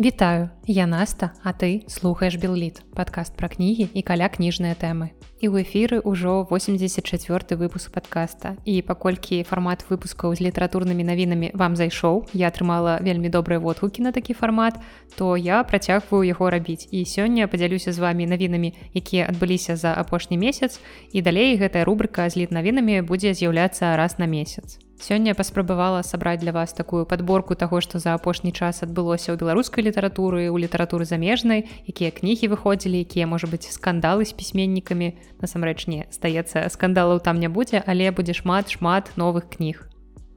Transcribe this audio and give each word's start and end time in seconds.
Вітаю, 0.00 0.48
я 0.66 0.86
Наста, 0.86 1.32
а 1.42 1.52
ты 1.52 1.82
слухаеш 1.86 2.36
Белліт, 2.40 2.80
падкаст 2.96 3.36
пра 3.36 3.52
кнігі 3.52 3.92
і 3.92 4.00
каля 4.00 4.32
кніжныя 4.32 4.72
тэмы. 4.72 5.12
І 5.44 5.52
ў 5.52 5.60
эфіры 5.60 6.00
ўжо 6.00 6.48
84 6.48 7.60
выпуск 7.60 7.92
падкаста. 7.92 8.56
І 8.64 8.80
паколькі 8.80 9.44
фармат 9.44 9.84
выпускаў 9.92 10.32
з 10.32 10.48
літаратурнымі 10.48 11.04
навінамі 11.04 11.52
вам 11.52 11.76
зайшоў, 11.76 12.32
я 12.32 12.48
атрымала 12.48 12.96
вельмі 13.04 13.28
добрыя 13.28 13.60
водгукі 13.60 14.00
на 14.00 14.16
такі 14.16 14.32
фармат, 14.32 14.80
то 15.20 15.36
я 15.36 15.60
працягваю 15.68 16.24
яго 16.24 16.48
рабіць. 16.48 16.88
І 16.88 17.04
сёння 17.04 17.44
падзялюся 17.44 17.92
з 17.92 18.00
вамі 18.00 18.24
навінамі, 18.24 18.72
якія 18.96 19.28
адбыліся 19.28 19.76
за 19.76 19.92
апошні 19.92 20.40
месяц. 20.40 20.80
І 21.12 21.20
далей 21.20 21.60
гэтая 21.60 21.84
рубрыка 21.84 22.24
з 22.24 22.40
літ 22.40 22.56
навінамі 22.56 23.04
будзе 23.04 23.36
з'яўляцца 23.36 24.00
раз 24.00 24.16
на 24.16 24.24
месяц. 24.24 24.80
Сёння 25.00 25.34
паспрабавала 25.34 26.02
сабраць 26.02 26.40
для 26.40 26.52
вас 26.52 26.72
такую 26.72 27.06
падборку 27.06 27.54
таго, 27.56 27.80
што 27.80 27.98
за 27.98 28.12
апошні 28.14 28.52
час 28.52 28.84
адбылося 28.84 29.32
ў 29.32 29.40
беларускай 29.40 29.80
літаратуры, 29.80 30.52
у 30.52 30.60
літаратуры 30.60 31.08
замежнай, 31.08 31.64
якія 31.88 32.12
кнігі 32.12 32.52
выходзілі, 32.52 33.00
якія 33.00 33.24
можа 33.24 33.48
быць 33.48 33.72
скандалы 33.72 34.28
з 34.28 34.36
пісьменнікамі. 34.36 35.16
Насамрэч 35.40 35.88
не 35.88 36.04
здаецца, 36.12 36.68
скандалаў 36.68 37.24
там 37.24 37.40
не 37.40 37.48
будзе, 37.48 37.80
але 37.80 38.12
будзе 38.12 38.36
шмат 38.36 38.68
шмат 38.68 39.08
новых 39.16 39.48
кніг. 39.48 39.88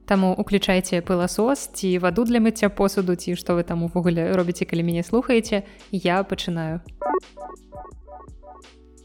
Таму 0.08 0.32
уключайце 0.32 1.04
пыласос 1.04 1.68
ці 1.76 2.00
ваду 2.00 2.24
для 2.24 2.40
мыцця 2.40 2.72
посуду 2.72 3.20
ці 3.20 3.36
што 3.36 3.60
вы 3.60 3.68
там 3.68 3.84
увогуле 3.84 4.32
робіце, 4.32 4.64
калі 4.64 4.80
мяне 4.80 5.04
слухаеце, 5.04 5.68
я 5.92 6.24
пачынаю. 6.24 6.80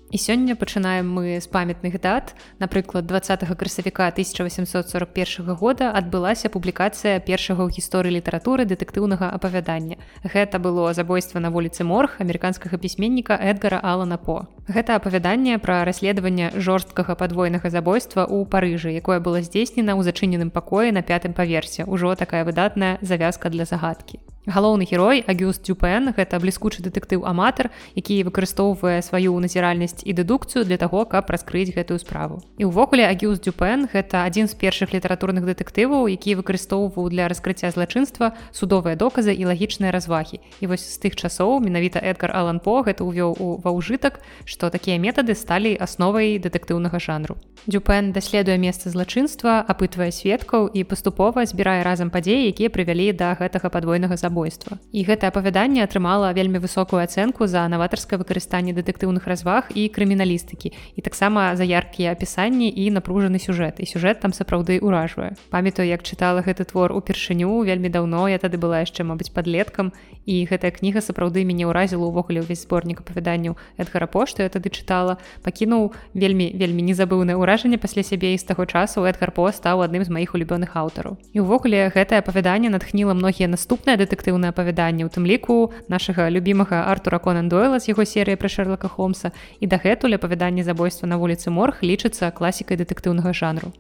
І 0.10 0.18
сёння 0.18 0.56
пачынаем 0.58 1.06
мы 1.06 1.38
з 1.38 1.46
памятных 1.46 2.02
дат. 2.02 2.34
Напрыклад, 2.58 3.06
20 3.06 3.46
красавіка 3.58 4.08
1841 4.10 5.54
года 5.54 5.92
адбылася 5.94 6.50
публікацыя 6.50 7.22
першага 7.22 7.62
ў 7.62 7.78
гісторыі 7.78 8.18
літаратуры 8.18 8.66
дэтэктыўнага 8.66 9.30
апавядання. 9.30 10.02
Гэта 10.26 10.58
было 10.58 10.94
забойства 10.98 11.38
на 11.38 11.54
вуліцы 11.54 11.86
морг 11.86 12.18
амерыканскага 12.18 12.82
пісьменніка 12.82 13.38
Эдгара 13.38 13.78
Алана 13.84 14.18
По. 14.18 14.50
Гэта 14.66 14.98
апавяданне 14.98 15.62
пра 15.62 15.86
расследаванне 15.86 16.58
жорсткага 16.58 17.14
падвойнага 17.14 17.70
забойства 17.70 18.26
ў 18.26 18.50
Парыжы, 18.50 18.90
якое 18.98 19.22
было 19.22 19.46
здзейснена 19.46 19.94
ў 19.94 20.02
зачыненым 20.02 20.50
пакоі 20.50 20.90
на 20.90 21.06
пятым 21.06 21.38
паверсе. 21.38 21.86
Ужо 21.86 22.16
такая 22.16 22.42
выдатная 22.50 22.98
завязка 23.06 23.54
для 23.54 23.70
загадкі. 23.70 24.18
Галоўны 24.50 24.90
герой 24.90 25.22
Агюст 25.22 25.62
Дюпен 25.62 26.10
гэта 26.18 26.40
бліскучы 26.42 26.82
дэтэктыў 26.82 27.22
аматар, 27.22 27.70
які 27.94 28.26
выкарыстоўвае 28.26 29.06
сваю 29.06 29.38
назіральнасць 29.38 30.02
і 30.02 30.16
дэдукцыю 30.18 30.66
для 30.66 30.82
таго, 30.82 31.06
каб 31.06 31.30
раскрыць 31.30 31.70
гэтую 31.70 32.02
справу. 32.02 32.42
І 32.58 32.66
ўвогуле 32.66 33.06
Агюст 33.06 33.46
Дюпен 33.46 33.86
гэта 33.94 34.26
адзін 34.26 34.50
з 34.50 34.58
першых 34.58 34.90
літаратурных 34.90 35.46
дэтэктываў, 35.46 36.10
які 36.10 36.34
выкарыстоўваў 36.42 37.14
для 37.14 37.30
раскрыцця 37.30 37.70
злачынства 37.70 38.34
судовыя 38.50 38.98
доказы 38.98 39.38
і 39.38 39.46
лагічныя 39.46 39.94
развагі. 39.94 40.42
І 40.58 40.66
вось 40.66 40.82
з 40.82 40.98
тых 40.98 41.14
часоў 41.14 41.62
менавіта 41.62 42.02
Эдгар 42.02 42.34
Алан 42.34 42.58
По 42.58 42.82
гэта 42.82 43.06
ўвёў 43.06 43.38
у 43.38 43.62
ва 43.62 43.70
ўжытак, 43.70 44.18
што 44.50 44.74
такія 44.74 44.98
метады 44.98 45.38
сталі 45.38 45.78
асновай 45.78 46.42
дэтэктыўнага 46.42 46.98
жанру. 46.98 47.38
Дюпен 47.70 48.18
даследуе 48.18 48.58
месца 48.58 48.90
злачынства, 48.90 49.62
апытвае 49.62 50.10
сведкаў 50.10 50.74
і 50.74 50.82
паступова 50.90 51.46
збірае 51.46 51.86
разам 51.86 52.10
падзеі, 52.10 52.50
якія 52.50 52.74
прывялі 52.74 53.14
да 53.14 53.38
гэтага 53.38 53.70
падвойнага 53.70 54.18
забойства 54.18 54.39
забойства. 54.40 54.78
І 54.92 55.04
гэтае 55.04 55.30
апавяданне 55.30 55.84
атрымала 55.84 56.32
вельмі 56.34 56.60
высокую 56.60 57.04
ацэнку 57.04 57.48
за 57.48 57.68
наватарскае 57.68 58.20
выкарыстанне 58.20 58.74
дэтэктыўных 58.74 59.28
разваг 59.28 59.72
і 59.76 59.90
крыміналістыкі. 59.90 60.72
І 60.96 61.02
таксама 61.02 61.56
за 61.56 61.64
яркія 61.64 62.12
апісанні 62.12 62.72
і 62.72 62.90
напружаны 62.92 63.40
сюжэт. 63.40 63.80
І 63.80 63.86
сюжэт 63.86 64.20
там 64.24 64.32
сапраўды 64.34 64.80
ўражвае. 64.80 65.36
Памятаю, 65.52 65.88
як 65.88 66.04
чытала 66.04 66.42
гэты 66.42 66.66
твор 66.66 66.96
упершыню 66.96 67.64
вельмі 67.64 67.90
даўно 67.90 68.28
я 68.30 68.40
тады 68.40 68.58
была 68.58 68.80
яшчэ, 68.82 69.04
мабыць, 69.04 69.32
падлеткам. 69.34 69.92
І 70.26 70.46
гэтая 70.46 70.72
кніга 70.72 71.02
сапраўды 71.02 71.44
мяне 71.44 71.68
ўразіла 71.68 72.08
ўвогуле 72.08 72.46
ўвесь 72.46 72.64
зборнік 72.64 73.02
апавяданняў 73.02 73.58
Эдгара 73.78 74.08
Пошты 74.08 74.46
я 74.46 74.50
тады 74.50 74.70
чытала, 74.70 75.18
пакінуў 75.44 75.94
вельмі 76.14 76.54
вельмі 76.54 76.86
незабыўнае 76.86 77.36
ўражанне 77.36 77.82
пасля 77.82 78.04
сябе 78.04 78.34
і 78.34 78.38
з 78.38 78.46
таго 78.46 78.66
часу 78.66 79.04
Эдгар 79.10 79.32
По 79.34 79.50
стаў 79.52 79.82
адным 79.82 80.06
з 80.06 80.14
маіх 80.14 80.38
улюбёных 80.38 80.78
аўтараў. 80.78 81.18
І 81.34 81.42
ўвогуле 81.42 81.90
гэтае 81.90 82.22
апавяданне 82.22 82.70
натхніла 82.70 83.18
многія 83.18 83.50
наступныя 83.50 83.98
дэтэктыўныя 83.98 84.29
дэтэктыўнае 84.30 84.54
апавяданне 84.54 85.06
у 85.06 85.10
тым 85.10 85.26
ліку 85.26 85.74
нашага 85.90 86.30
любімага 86.30 86.86
артура 86.92 87.20
конан 87.20 87.50
дойла 87.50 87.80
з 87.82 87.90
яго 87.90 88.06
серыі 88.06 88.38
пра 88.38 88.50
шэрлака 88.50 88.88
холмса. 88.88 89.34
І 89.60 89.66
дагэтуль 89.66 90.18
апавяданне 90.22 90.64
забойства 90.64 91.08
на 91.08 91.18
вуліцы 91.18 91.50
морг 91.50 91.82
лічыцца 91.82 92.32
класікай 92.32 92.78
дэтэктыўнага 92.78 93.34
жанру 93.34 93.74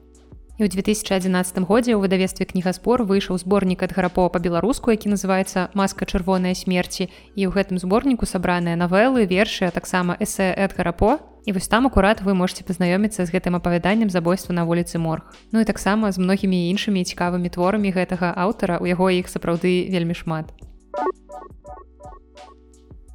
у 0.59 0.68
2011 0.68 1.59
годзе 1.64 1.96
ў 1.96 2.03
выдавестве 2.03 2.44
кнігаспор 2.44 3.08
выйшаў 3.08 3.40
зборнік 3.40 3.80
ад 3.88 3.96
гарапо 3.96 4.28
па-беларуску 4.28 4.92
які 4.92 5.08
называется 5.08 5.72
маска 5.72 6.03
чырвонай 6.03 6.52
смерці 6.52 7.08
і 7.08 7.47
ў 7.47 7.52
гэтым 7.56 7.80
зборніку 7.80 8.28
сабраныя 8.28 8.75
навелы 8.75 9.24
вершы 9.24 9.72
а 9.72 9.72
таксама 9.72 10.20
эсэ 10.20 10.52
эд 10.52 10.75
гарапо 10.75 11.24
і 11.47 11.56
вось 11.56 11.72
там 11.72 11.88
акурат 11.88 12.20
вы 12.20 12.36
можете 12.36 12.68
пазнаёміцца 12.68 13.24
з 13.24 13.31
гэтым 13.31 13.56
апавяданнем 13.56 14.12
забойства 14.12 14.52
на 14.52 14.68
вуліцы 14.68 15.00
морг 15.00 15.31
Ну 15.56 15.64
і 15.64 15.66
таксама 15.66 16.12
з 16.12 16.20
многімі 16.20 16.68
іншымі 16.76 17.08
цікавымі 17.08 17.47
творамі 17.47 17.96
гэтага 17.96 18.36
аўтара 18.36 18.84
у 18.84 18.86
яго 18.86 19.08
іх 19.16 19.31
сапраўды 19.31 19.88
вельмі 19.88 20.12
шмат. 20.12 20.52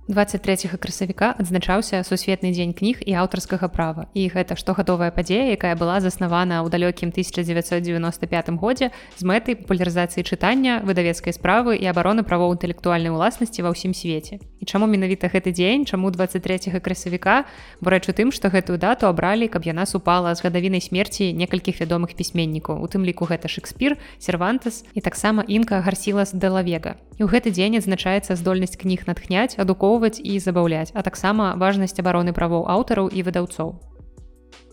23 0.09 0.69
красавіка 0.77 1.33
адзначаўся 1.41 2.03
сусветны 2.05 2.53
дзень 2.53 2.77
кніг 2.77 3.01
і 3.09 3.17
аўтарскага 3.25 3.73
права 3.73 4.05
і 4.13 4.29
гэта 4.29 4.53
штогадовая 4.53 5.09
падзея 5.09 5.49
якая 5.57 5.73
была 5.81 5.97
заснавана 6.05 6.61
ў 6.61 6.69
далёкім 6.69 7.09
1995 7.09 8.53
годзе 8.61 8.93
з 9.17 9.23
мэтай 9.25 9.57
папулярызацыі 9.57 10.21
чытання 10.29 10.85
выдавецкай 10.85 11.33
справы 11.33 11.81
і 11.81 11.89
абароны 11.89 12.21
правоў 12.21 12.53
інтэлектуальнай 12.53 13.17
уласнасці 13.17 13.65
ва 13.65 13.73
ўсім 13.73 13.97
свеце. 13.97 14.45
І 14.61 14.69
чаму 14.69 14.85
менавіта 14.85 15.33
гэты 15.33 15.57
дзень 15.57 15.89
чаму 15.89 16.13
23 16.13 16.85
красавіка? 16.85 17.49
Бо 17.81 17.89
рэч 17.89 18.05
у 18.05 18.13
тым 18.13 18.29
што 18.29 18.53
гэтую 18.53 18.77
дату 18.77 19.09
абралі 19.09 19.49
каб 19.49 19.65
яна 19.65 19.89
супала 19.89 20.37
з 20.37 20.45
гадавінай 20.45 20.85
смерці 20.85 21.33
некалькіх 21.33 21.81
вядомых 21.81 22.13
пісьменнікаў 22.13 22.85
у 22.85 22.87
тым 22.93 23.09
ліку 23.09 23.25
гэта 23.25 23.49
шекспір 23.49 23.97
сервантас 24.21 24.85
і 24.93 25.01
таксама 25.01 25.49
інка 25.49 25.81
гарсілас 25.81 26.37
дэлавега 26.37 27.01
і 27.19 27.23
ў 27.25 27.29
гэты 27.31 27.55
дзень 27.55 27.79
адзначаецца 27.79 28.35
здольнасць 28.37 28.77
кніг 28.77 29.07
натхняць 29.07 29.55
адукоў 29.57 29.94
ахоўваць 29.95 30.19
і 30.19 30.39
забаўляць, 30.43 30.91
а 30.95 31.07
таксама 31.07 31.55
важнасць 31.55 31.95
абароны 32.03 32.35
правоў 32.35 32.67
аўтараў 32.67 33.07
і 33.15 33.23
выдаўцоў. 33.23 33.94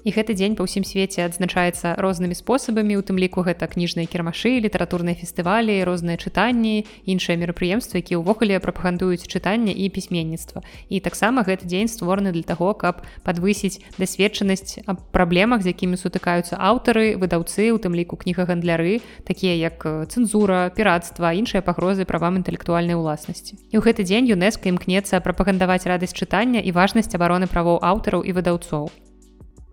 І 0.03 0.09
гэты 0.09 0.33
дзень 0.33 0.57
па 0.57 0.65
ўсім 0.65 0.81
свеце 0.81 1.21
адзначаецца 1.29 1.93
рознымі 2.01 2.33
спосабамі, 2.33 2.97
у 2.97 3.05
тым 3.05 3.21
ліку 3.21 3.45
гэта 3.45 3.69
кніжныя 3.69 4.09
кірмашы, 4.09 4.57
літаратурныя 4.57 5.13
фестывалі, 5.13 5.77
розныя 5.85 6.17
чытанні, 6.17 6.89
іншыя 7.05 7.37
мерапрыемствы, 7.37 8.01
якія 8.01 8.17
ўвогуле 8.17 8.57
прапагандуюць 8.57 9.29
чытанне 9.29 9.77
і 9.77 9.85
пісьменніцтва. 9.93 10.65
І 10.89 11.05
таксама 11.05 11.45
гэты 11.45 11.69
дзень 11.69 11.85
створаны 11.85 12.33
для 12.33 12.41
таго, 12.41 12.73
каб 12.73 13.05
падвысіць 13.21 13.77
дасведчанасць 14.01 14.81
аб 14.89 15.05
праблемах, 15.13 15.61
з 15.61 15.77
якімі 15.77 16.01
сутыкаюцца 16.01 16.57
аўтары, 16.57 17.13
выдаўцы, 17.21 17.69
у 17.69 17.77
тым 17.77 17.93
ліку 17.93 18.17
кнігагандляры, 18.17 19.05
такія 19.29 19.53
як 19.53 19.85
цэнзура, 19.85 20.73
піратства, 20.73 21.29
іншыя 21.29 21.61
пагрозы 21.61 22.09
правам 22.09 22.41
інтэлектуальнай 22.41 22.97
уласнасці. 22.97 23.53
І 23.69 23.77
ў 23.77 23.85
гэты 23.85 24.01
дзень 24.01 24.33
ЮНЕСКА 24.33 24.73
імкнецца 24.73 25.21
прапагандаваць 25.21 25.85
радасць 25.85 26.17
чытання 26.17 26.57
і 26.65 26.73
важнасць 26.73 27.13
абароны 27.13 27.45
правоў 27.45 27.85
аўтараў 27.85 28.25
і 28.25 28.33
выдаўцоў 28.33 28.89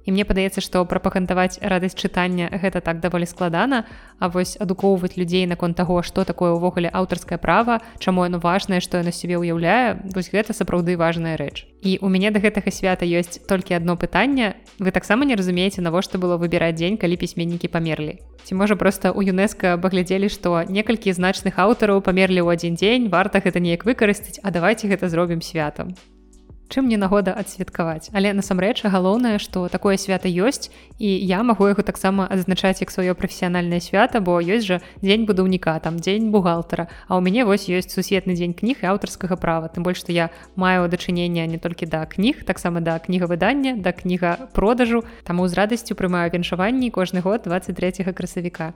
і 0.09 0.17
мне 0.17 0.25
падаецца 0.25 0.65
што 0.65 0.89
прапагандаваць 0.89 1.61
радасць 1.61 2.01
чытання 2.01 2.49
гэта 2.65 2.81
так 2.81 3.05
даволі 3.05 3.29
складана 3.29 3.85
А 4.19 4.29
вось 4.29 4.57
адукоўваць 4.59 5.15
людзей 5.17 5.47
наконт 5.47 5.77
таго 5.79 6.03
што 6.03 6.25
такое 6.27 6.51
ўвогуле 6.51 6.91
аўтарскае 6.91 7.39
права 7.39 7.79
чаму 8.03 8.27
яно 8.27 8.43
важнае 8.43 8.81
што 8.83 8.99
яно 8.99 9.15
сябе 9.15 9.39
ўяўляе 9.39 10.11
вось 10.17 10.33
гэта 10.35 10.51
сапраўды 10.59 10.99
важная 10.99 11.39
рэч. 11.39 11.71
І 11.87 12.03
у 12.03 12.11
мяне 12.11 12.35
да 12.35 12.43
гэтага 12.43 12.75
свята 12.75 13.07
ёсць 13.07 13.39
толькі 13.47 13.79
одно 13.79 13.95
пытанне. 13.95 14.59
Вы 14.83 14.91
таксама 14.91 15.23
не 15.23 15.39
разумееце 15.39 15.87
навошта 15.87 16.19
было 16.19 16.35
выбіраць 16.35 16.75
дзень 16.75 16.99
калі 16.99 17.15
пісьменнікі 17.15 17.71
памерлі? 17.71 18.19
Ці 18.43 18.59
можа 18.59 18.75
проста 18.75 19.15
у 19.15 19.23
юнеска 19.23 19.79
паглядзелі 19.79 20.27
што 20.27 20.67
некалькі 20.67 21.15
значных 21.15 21.63
аўтараў 21.63 22.03
памерлі 22.03 22.43
ў 22.43 22.59
адзін 22.59 22.75
дзень 22.75 23.07
варта 23.15 23.39
гэта 23.39 23.63
неяк 23.63 23.87
выкарысціць 23.87 24.43
а 24.43 24.51
давайте 24.51 24.91
гэта 24.91 25.07
зробім 25.07 25.47
святам 25.47 25.95
чым 26.69 26.87
мне 26.87 26.97
нагода 26.97 27.33
адсвяткаваць? 27.33 28.13
Але 28.13 28.33
насамрэч 28.33 28.85
галоўнае 28.85 29.39
што 29.43 29.69
такое 29.69 29.97
свята 29.97 30.29
ёсць 30.29 30.71
і 30.99 31.09
я 31.09 31.43
магу 31.43 31.69
яго 31.69 31.83
таксама 31.83 32.29
адзначаць 32.29 32.81
як 32.85 32.93
сваё 32.93 33.17
прафесіянальнае 33.17 33.81
свята 33.81 34.21
бо 34.21 34.39
ёсць 34.39 34.69
жа 34.69 34.81
дзень 35.01 35.25
будаўніка 35.25 35.79
там 35.81 35.97
дзень 35.97 36.31
бухгалтара 36.31 36.89
а 37.09 37.17
ў 37.17 37.25
мяне 37.25 37.45
вось 37.49 37.69
ёсць 37.69 37.93
сусветны 37.93 38.37
дзень 38.37 38.55
кніг 38.55 38.85
і 38.85 38.91
аўтарскага 38.93 39.37
права. 39.41 39.73
Тым 39.73 39.83
больш 39.83 40.05
што 40.05 40.13
я 40.13 40.31
маю 40.57 40.89
дачынення 40.89 41.49
не 41.49 41.59
толькі 41.59 41.89
да 41.89 42.05
кніг 42.07 42.45
таксама 42.45 42.81
да 42.81 42.99
кнігавыдання 42.99 43.81
да 43.81 43.93
кніга 43.93 44.53
продажу 44.53 45.05
таму 45.25 45.49
з 45.49 45.55
радасцю 45.57 45.97
прымаю 45.97 46.31
віншаванні 46.31 46.91
кожны 46.91 47.21
год 47.21 47.49
23 47.49 48.13
красавіка 48.13 48.75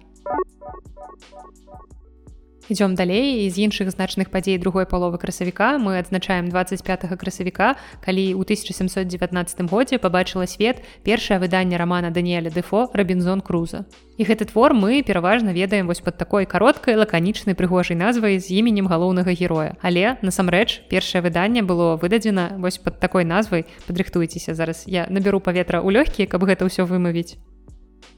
Ідём 2.68 2.94
далей. 2.94 3.50
З 3.50 3.58
іншых 3.58 3.90
значных 3.90 4.30
падзей 4.30 4.58
другой 4.58 4.86
паловы 4.86 5.18
красавіка 5.18 5.78
мы 5.82 5.98
адзначаем 5.98 6.48
25 6.48 7.18
красавіка 7.18 7.74
калі 8.04 8.38
ў 8.38 8.42
1719 8.46 9.70
годзе 9.70 9.98
пабачыла 9.98 10.46
свет 10.46 10.82
першае 11.02 11.42
выданне 11.42 11.76
рамана 11.76 12.14
Даніэля 12.14 12.54
Дэфо 12.54 12.94
рабінзон 12.94 13.42
круза 13.42 13.84
і 14.16 14.22
гэты 14.22 14.46
твор 14.46 14.74
мы 14.74 15.02
пераважна 15.02 15.50
ведаем 15.50 15.86
вось 15.90 16.00
под 16.00 16.16
такой 16.16 16.46
кароткай 16.46 16.94
лаканічнай 16.94 17.58
прыгожай 17.58 17.98
назвай 17.98 18.38
з 18.38 18.46
іменем 18.54 18.86
галоўнага 18.86 19.34
героя. 19.34 19.74
Але 19.82 20.18
насамрэч 20.22 20.86
першае 20.86 21.22
выданне 21.22 21.62
было 21.66 21.96
выдадзена 21.96 22.62
вось 22.62 22.78
под 22.78 23.00
такой 23.00 23.24
назвай. 23.24 23.66
Падрыхтуйцеся 23.86 24.54
зараз 24.54 24.84
я 24.86 25.06
наберу 25.10 25.40
паветра 25.40 25.82
ў 25.82 25.90
лёгкія 25.90 26.30
каб 26.30 26.46
гэта 26.46 26.70
ўсё 26.70 26.86
вымавіць 26.86 27.42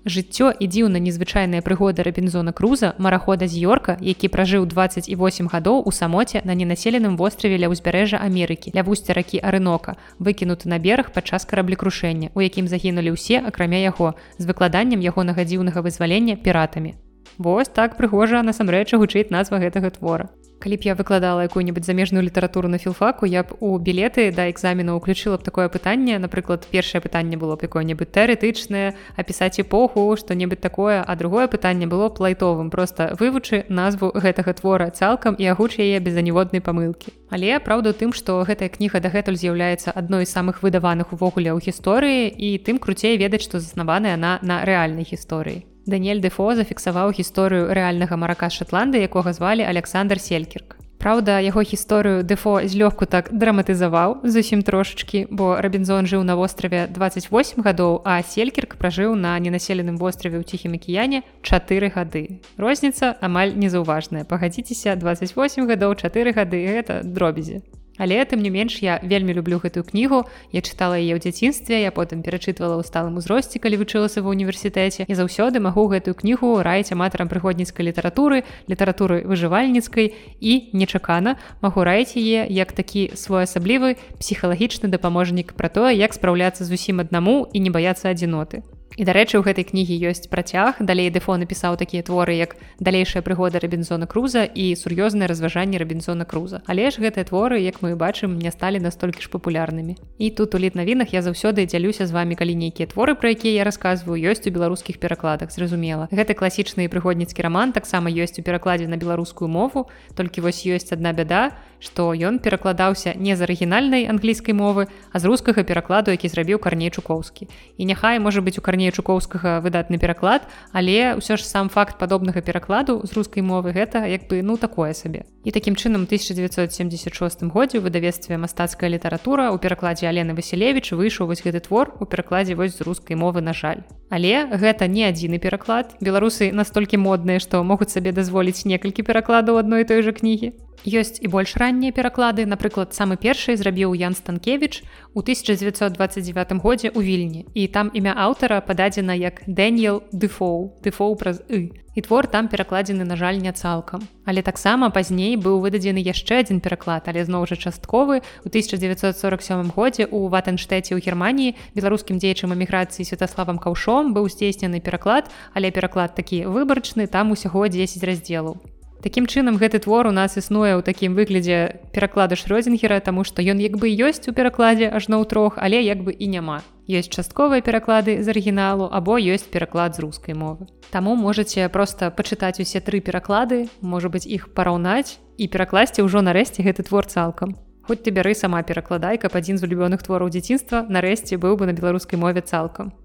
Жыццё 0.04 0.52
і 0.52 0.66
дзіўна 0.68 1.00
незвычайная 1.00 1.64
прыгода 1.64 2.04
рабінзона 2.04 2.52
круза 2.52 2.92
марахода 2.98 3.48
з 3.48 3.56
йорка 3.56 3.96
які 4.04 4.28
пражыў 4.28 4.66
28 4.68 5.48
гадоў 5.48 5.80
у 5.88 5.92
самоце 5.96 6.44
на 6.44 6.52
ненаселеным 6.52 7.16
востраве 7.16 7.56
ля 7.56 7.72
ўзбярэжжа 7.72 8.20
Амерыкі 8.20 8.76
ля 8.76 8.84
вусця 8.84 9.16
ракі 9.16 9.40
арынока 9.40 9.96
выкінуты 10.20 10.68
на 10.68 10.76
бераг 10.76 11.08
падчас 11.16 11.48
караблекрушэння 11.48 12.36
у 12.36 12.44
якім 12.44 12.68
загінулі 12.68 13.16
ўсе 13.16 13.40
акрамя 13.40 13.80
яго 13.80 14.12
з 14.36 14.44
выкладаннем 14.44 15.00
ягонага 15.00 15.48
дзіўнага 15.48 15.80
вызвалення 15.80 16.36
піратамі. 16.36 17.00
Вось 17.40 17.72
так 17.72 17.96
прыгожа 17.96 18.44
насамрэч 18.44 18.92
гучыць 18.92 19.32
назва 19.32 19.56
гэтага 19.56 19.88
твора 19.88 20.28
калі 20.64 20.80
б 20.80 20.88
я 20.88 20.94
выкладала 20.94 21.44
якую-нибудь 21.44 21.84
замежную 21.84 22.24
літаратуру 22.24 22.68
на 22.68 22.78
філфаку 22.78 23.26
я 23.26 23.42
б 23.44 23.52
у 23.60 23.76
білеты 23.78 24.32
да 24.32 24.48
экзамену 24.48 24.96
уключила 24.96 25.36
б 25.36 25.44
такое 25.44 25.68
пытанне 25.68 26.18
напрыклад 26.18 26.64
першае 26.70 27.04
пытанне 27.04 27.36
было 27.36 27.56
б 27.56 27.68
якое-нибудь 27.68 28.08
тэарэтычнае 28.08 28.96
апісаць 29.16 29.60
эпоху 29.60 30.16
что-небудзь 30.16 30.64
такое 30.64 31.04
а 31.04 31.16
другое 31.16 31.48
пытанне 31.48 31.86
было 31.86 32.08
плайтовым 32.08 32.70
просто 32.70 33.14
вывучы 33.20 33.66
назву 33.68 34.08
гэтага 34.14 34.54
твора 34.56 34.88
цалкам 34.88 35.36
і 35.36 35.44
агуч 35.52 35.76
яе 35.76 36.00
без 36.00 36.16
аніводнай 36.16 36.64
памылкі. 36.64 37.12
Але 37.28 37.60
праўда 37.60 37.92
тым 37.92 38.16
што 38.16 38.40
гэтая 38.48 38.72
кніга 38.72 39.04
дагэтуль 39.04 39.36
з'яўляецца 39.36 39.92
адной 39.92 40.24
з 40.24 40.32
самых 40.32 40.64
выдаваных 40.64 41.12
увогуле 41.12 41.52
ў 41.52 41.60
гісторыі 41.60 42.32
і 42.32 42.56
тым 42.64 42.80
круцей 42.80 43.20
ведаць 43.20 43.44
што 43.44 43.60
заснаваная 43.60 44.16
на 44.16 44.38
на 44.40 44.64
рэальнай 44.64 45.04
гісторыі 45.04 45.73
Даниэль 45.86 46.24
Дэфо 46.24 46.54
зафіксаваў 46.56 47.12
гісторыю 47.12 47.68
рэальнага 47.68 48.16
марака 48.16 48.48
Шотланды, 48.48 49.04
якога 49.04 49.36
звалі 49.36 49.68
Александр 49.68 50.16
Селькірк. 50.16 50.80
Праўда, 50.96 51.36
яго 51.44 51.60
гісторыю 51.60 52.24
Дэфо 52.24 52.64
злёгку 52.64 53.04
так 53.04 53.28
драматызаваў 53.28 54.24
зусім 54.24 54.64
трошачкі, 54.64 55.28
бо 55.28 55.60
Рабінзон 55.60 56.08
жыў 56.08 56.24
на 56.24 56.40
востраве 56.40 56.88
28 56.88 57.60
гадоў, 57.60 58.00
а 58.08 58.24
Селькірк 58.24 58.80
пражыў 58.80 59.12
на 59.12 59.36
ненаселеным 59.36 60.00
востраве 60.00 60.40
ў 60.40 60.48
ціхім 60.48 60.80
акіяне 60.80 61.20
чатыры 61.44 61.92
гады. 61.92 62.40
Розніца 62.56 63.12
амаль 63.20 63.52
незаўважная. 63.52 64.24
Пагадзіцеся 64.24 64.96
28 64.96 65.68
гадоў 65.68 66.00
чатыры 66.00 66.32
гады 66.32 66.64
гэта 66.64 67.04
дробязі. 67.04 67.60
Але 67.98 68.24
тым 68.26 68.42
не 68.42 68.50
менш 68.50 68.82
я 68.82 68.98
вельмі 69.02 69.34
люблю 69.34 69.62
гэтую 69.62 69.86
кнігу. 69.86 70.26
Я 70.50 70.60
чытала 70.60 70.98
яе 70.98 71.14
ў 71.14 71.22
дзяцінстве 71.22 71.86
я 71.86 71.94
потым 71.94 72.26
перачытвала 72.26 72.80
ў 72.80 72.82
сталым 72.82 73.22
узросце 73.22 73.62
калі 73.62 73.78
вучылася 73.78 74.18
ва 74.18 74.34
ўніверсітэце. 74.34 75.06
І 75.06 75.14
заўсёды 75.14 75.62
магу 75.62 75.86
гэтую 75.86 76.18
кнігу 76.18 76.58
раіць 76.66 76.90
аматарам 76.90 77.30
прыходніцкай 77.30 77.86
літаратуры 77.86 78.42
літаратуры 78.66 79.22
выжывальніцкай. 79.22 80.10
І 80.42 80.74
нечакана 80.74 81.38
магу 81.62 81.86
раіць 81.86 82.18
яе 82.18 82.50
як 82.50 82.74
такі 82.74 83.14
своеасаблівы 83.14 83.94
псіхалагічны 84.18 84.90
дапаможнік 84.90 85.54
пра 85.54 85.70
тое 85.70 85.94
як 85.94 86.18
спраўляцца 86.18 86.66
з 86.66 86.74
усім 86.74 86.98
аднаму 86.98 87.46
і 87.54 87.62
не 87.62 87.70
баяцца 87.70 88.10
адзіноты 88.10 88.66
І 88.96 89.02
дарэчы, 89.02 89.38
у 89.38 89.42
гэтай 89.42 89.66
кнігі 89.66 90.06
ёсць 90.06 90.30
працяг. 90.30 90.78
Далей 90.78 91.10
Дэфо 91.10 91.34
напісаў 91.34 91.74
такія 91.74 92.06
творы, 92.06 92.38
як 92.38 92.54
далейшая 92.78 93.26
прыгода 93.26 93.58
рабінзона 93.58 94.06
круза 94.06 94.46
і 94.46 94.78
сур'ёзнае 94.78 95.26
разважанне 95.26 95.82
рабінзона 95.82 96.22
круза. 96.22 96.62
Але 96.70 96.94
ж 96.94 97.02
гэтыя 97.02 97.26
творы, 97.26 97.58
як 97.58 97.82
мы 97.82 97.98
бачым, 97.98 98.38
не 98.38 98.54
сталі 98.54 98.78
настолькі 98.78 99.18
ж 99.18 99.26
папулярнымі. 99.34 99.98
І 100.18 100.30
тут 100.30 100.54
у 100.54 100.58
літ 100.62 100.78
навінах 100.78 101.10
я 101.10 101.26
заўсёды 101.26 101.66
дзялюся 101.66 102.06
з 102.06 102.14
вами, 102.14 102.38
калі 102.38 102.54
нейкія 102.54 102.86
творы, 102.86 103.18
пра 103.18 103.34
якія 103.34 103.60
я 103.60 103.64
расказваю, 103.66 104.14
ёсць 104.14 104.46
у 104.46 104.54
беларускіх 104.54 105.02
перакладах, 105.02 105.50
зразумела. 105.50 106.06
Гэты 106.14 106.38
класічны 106.38 106.86
прыгодніцкі 106.86 107.42
раман 107.42 107.74
таксама 107.74 108.14
ёсць 108.14 108.38
у 108.38 108.46
перакладзе 108.46 108.86
на 108.86 108.94
беларускую 108.94 109.50
мову, 109.50 109.90
толькі 110.14 110.46
вось 110.46 110.62
ёсць 110.62 110.94
адна 110.94 111.10
бяда, 111.10 111.50
што 111.84 112.16
ён 112.16 112.40
перакладаўся 112.40 113.12
не 113.14 113.36
з 113.36 113.44
арыгінальнай 113.44 114.08
англійскай 114.08 114.56
мовы, 114.56 114.88
а 115.12 115.20
з 115.20 115.28
рускага 115.28 115.62
перакладу, 115.62 116.10
які 116.10 116.32
зрабіў 116.32 116.58
карней 116.58 116.88
чукоўскі. 116.88 117.52
І 117.76 117.84
няхай 117.84 118.18
можа 118.18 118.40
быць 118.40 118.56
у 118.56 118.64
карней 118.64 118.88
чукоўскага 118.88 119.60
выдатны 119.60 120.00
пераклад 120.00 120.48
але 120.72 121.18
ўсё 121.18 121.36
ж 121.36 121.44
сам 121.44 121.68
факт 121.68 121.98
падобнага 121.98 122.40
перакладу 122.40 123.02
з 123.04 123.12
рускай 123.12 123.42
мовы 123.42 123.72
гэта 123.72 124.06
як 124.08 124.26
бы 124.28 124.42
ну 124.42 124.56
такое 124.56 124.94
сабе. 124.94 125.24
І 125.44 125.50
такім 125.50 125.76
чынам 125.76 126.08
1976 126.08 127.44
годзе 127.52 127.78
у 127.78 127.82
выдавестве 127.82 128.36
мастацкая 128.38 128.88
літаратура 128.90 129.50
у 129.52 129.58
перакладзе 129.58 130.08
алены 130.08 130.34
василевич 130.34 130.92
выйшаў 130.92 131.28
вось 131.28 131.44
гэты 131.44 131.60
твор 131.60 131.92
у 132.00 132.06
перакладзе 132.06 132.54
вось 132.54 132.78
з 132.78 132.80
рускай 132.80 133.16
мовы 133.16 133.40
на 133.40 133.52
жаль. 133.52 133.84
Але 134.10 134.46
гэта 134.50 134.88
не 134.88 135.04
адзіны 135.04 135.38
пераклад. 135.38 135.94
Беларусы 136.00 136.52
настолькі 136.52 136.96
модныя 136.96 137.38
што 137.38 137.62
могуць 137.62 137.92
сабе 137.92 138.12
дазволіць 138.12 138.64
некалькі 138.64 139.02
перакладаў 139.02 139.60
адной 139.60 139.84
той 139.84 140.02
жа 140.02 140.12
кнігі 140.12 140.52
Ёсць 140.84 141.16
і 141.16 141.32
больш 141.32 141.56
раннія 141.56 141.96
пераклады, 141.96 142.44
напрыклад, 142.44 142.92
самы 142.92 143.16
першы 143.16 143.56
зрабіў 143.56 143.96
Ян 143.96 144.12
Станкевіч 144.12 144.84
у 145.16 145.24
1929 145.24 146.60
годзе 146.60 146.92
ў 146.92 147.00
вільні. 147.00 147.48
І 147.56 147.72
там 147.72 147.88
імя 147.96 148.12
аўтара 148.12 148.60
пададзена 148.60 149.16
як 149.16 149.40
Дэніел 149.48 150.04
Дэфоу, 150.12 150.76
Дэфоу 150.84 151.16
праз 151.16 151.40
і. 151.48 151.72
І 151.94 152.00
твор 152.02 152.26
там 152.26 152.48
перакладзены, 152.48 153.04
на 153.08 153.16
жаль, 153.16 153.40
не 153.40 153.52
цалкам. 153.52 154.04
Але 154.26 154.42
таксама 154.42 154.90
пазней 154.90 155.40
быў 155.40 155.64
выдадзены 155.64 156.04
яшчэ 156.04 156.44
адзін 156.44 156.60
пераклад, 156.60 157.08
але 157.08 157.24
зноў 157.24 157.46
жа 157.46 157.56
частковы. 157.56 158.20
У 158.44 158.52
1947 158.52 159.72
годзе 159.72 160.04
у 160.10 160.28
Ватэнштэце 160.28 160.92
ў 160.92 161.00
Геррманіі 161.00 161.56
беларускім 161.72 162.18
дзеячым 162.18 162.52
эміграцыі 162.52 163.08
святаславам 163.08 163.56
каўшом 163.56 164.12
быў 164.12 164.28
здзейснены 164.28 164.84
пераклад, 164.84 165.30
але 165.54 165.70
пераклад 165.70 166.18
такі 166.18 166.44
выбарчны, 166.44 167.06
там 167.06 167.30
усяго 167.30 167.70
10 167.70 168.02
раздзелаў. 168.04 168.73
Такім 169.04 169.26
чынам 169.28 169.60
гэты 169.60 169.84
твор 169.84 170.08
у 170.08 170.16
нас 170.16 170.32
існуе 170.40 170.72
ў 170.72 170.80
такім 170.80 171.12
выглядзе 171.12 171.76
пераклада 171.92 172.40
шрёдзінгера, 172.40 173.04
таму 173.04 173.20
што 173.28 173.44
ён 173.44 173.60
як 173.60 173.76
бы 173.76 173.92
ёсць 173.92 174.24
у 174.24 174.32
перакладзе 174.32 174.88
ажно 174.88 175.20
ў 175.20 175.28
трох, 175.28 175.60
але 175.60 175.84
як 175.84 176.00
бы 176.00 176.16
і 176.16 176.24
няма. 176.32 176.64
Ёсць 176.88 177.12
частковыя 177.12 177.60
пераклады 177.60 178.24
з 178.24 178.32
арыгіналу 178.32 178.88
або 178.88 179.20
ёсць 179.20 179.44
пераклад 179.44 179.92
з 179.92 180.08
рускай 180.08 180.32
мовы. 180.32 180.72
Таму 180.88 181.20
можаце 181.20 181.68
проста 181.68 182.08
пачытаць 182.08 182.64
усе 182.64 182.80
тры 182.80 183.04
пераклады, 183.04 183.68
можа 183.84 184.08
быць 184.08 184.24
іх 184.24 184.56
параўнаць 184.56 185.20
і 185.36 185.52
перакласці 185.52 186.00
ўжо 186.08 186.24
нарэшце 186.24 186.64
гэты 186.64 186.88
твор 186.88 187.04
цалкам. 187.04 187.60
Хоць 187.84 188.00
ты 188.00 188.08
бяры 188.08 188.32
сама 188.32 188.64
перакладай, 188.64 189.20
каб 189.20 189.36
адзін 189.36 189.60
з 189.60 189.68
улюбёных 189.68 190.00
твораў 190.00 190.32
дзяцінства 190.32 190.88
нарэшце 190.88 191.36
быў 191.36 191.60
бы 191.60 191.68
на 191.68 191.76
беларускай 191.76 192.16
мове 192.16 192.40
цалкам. 192.40 192.96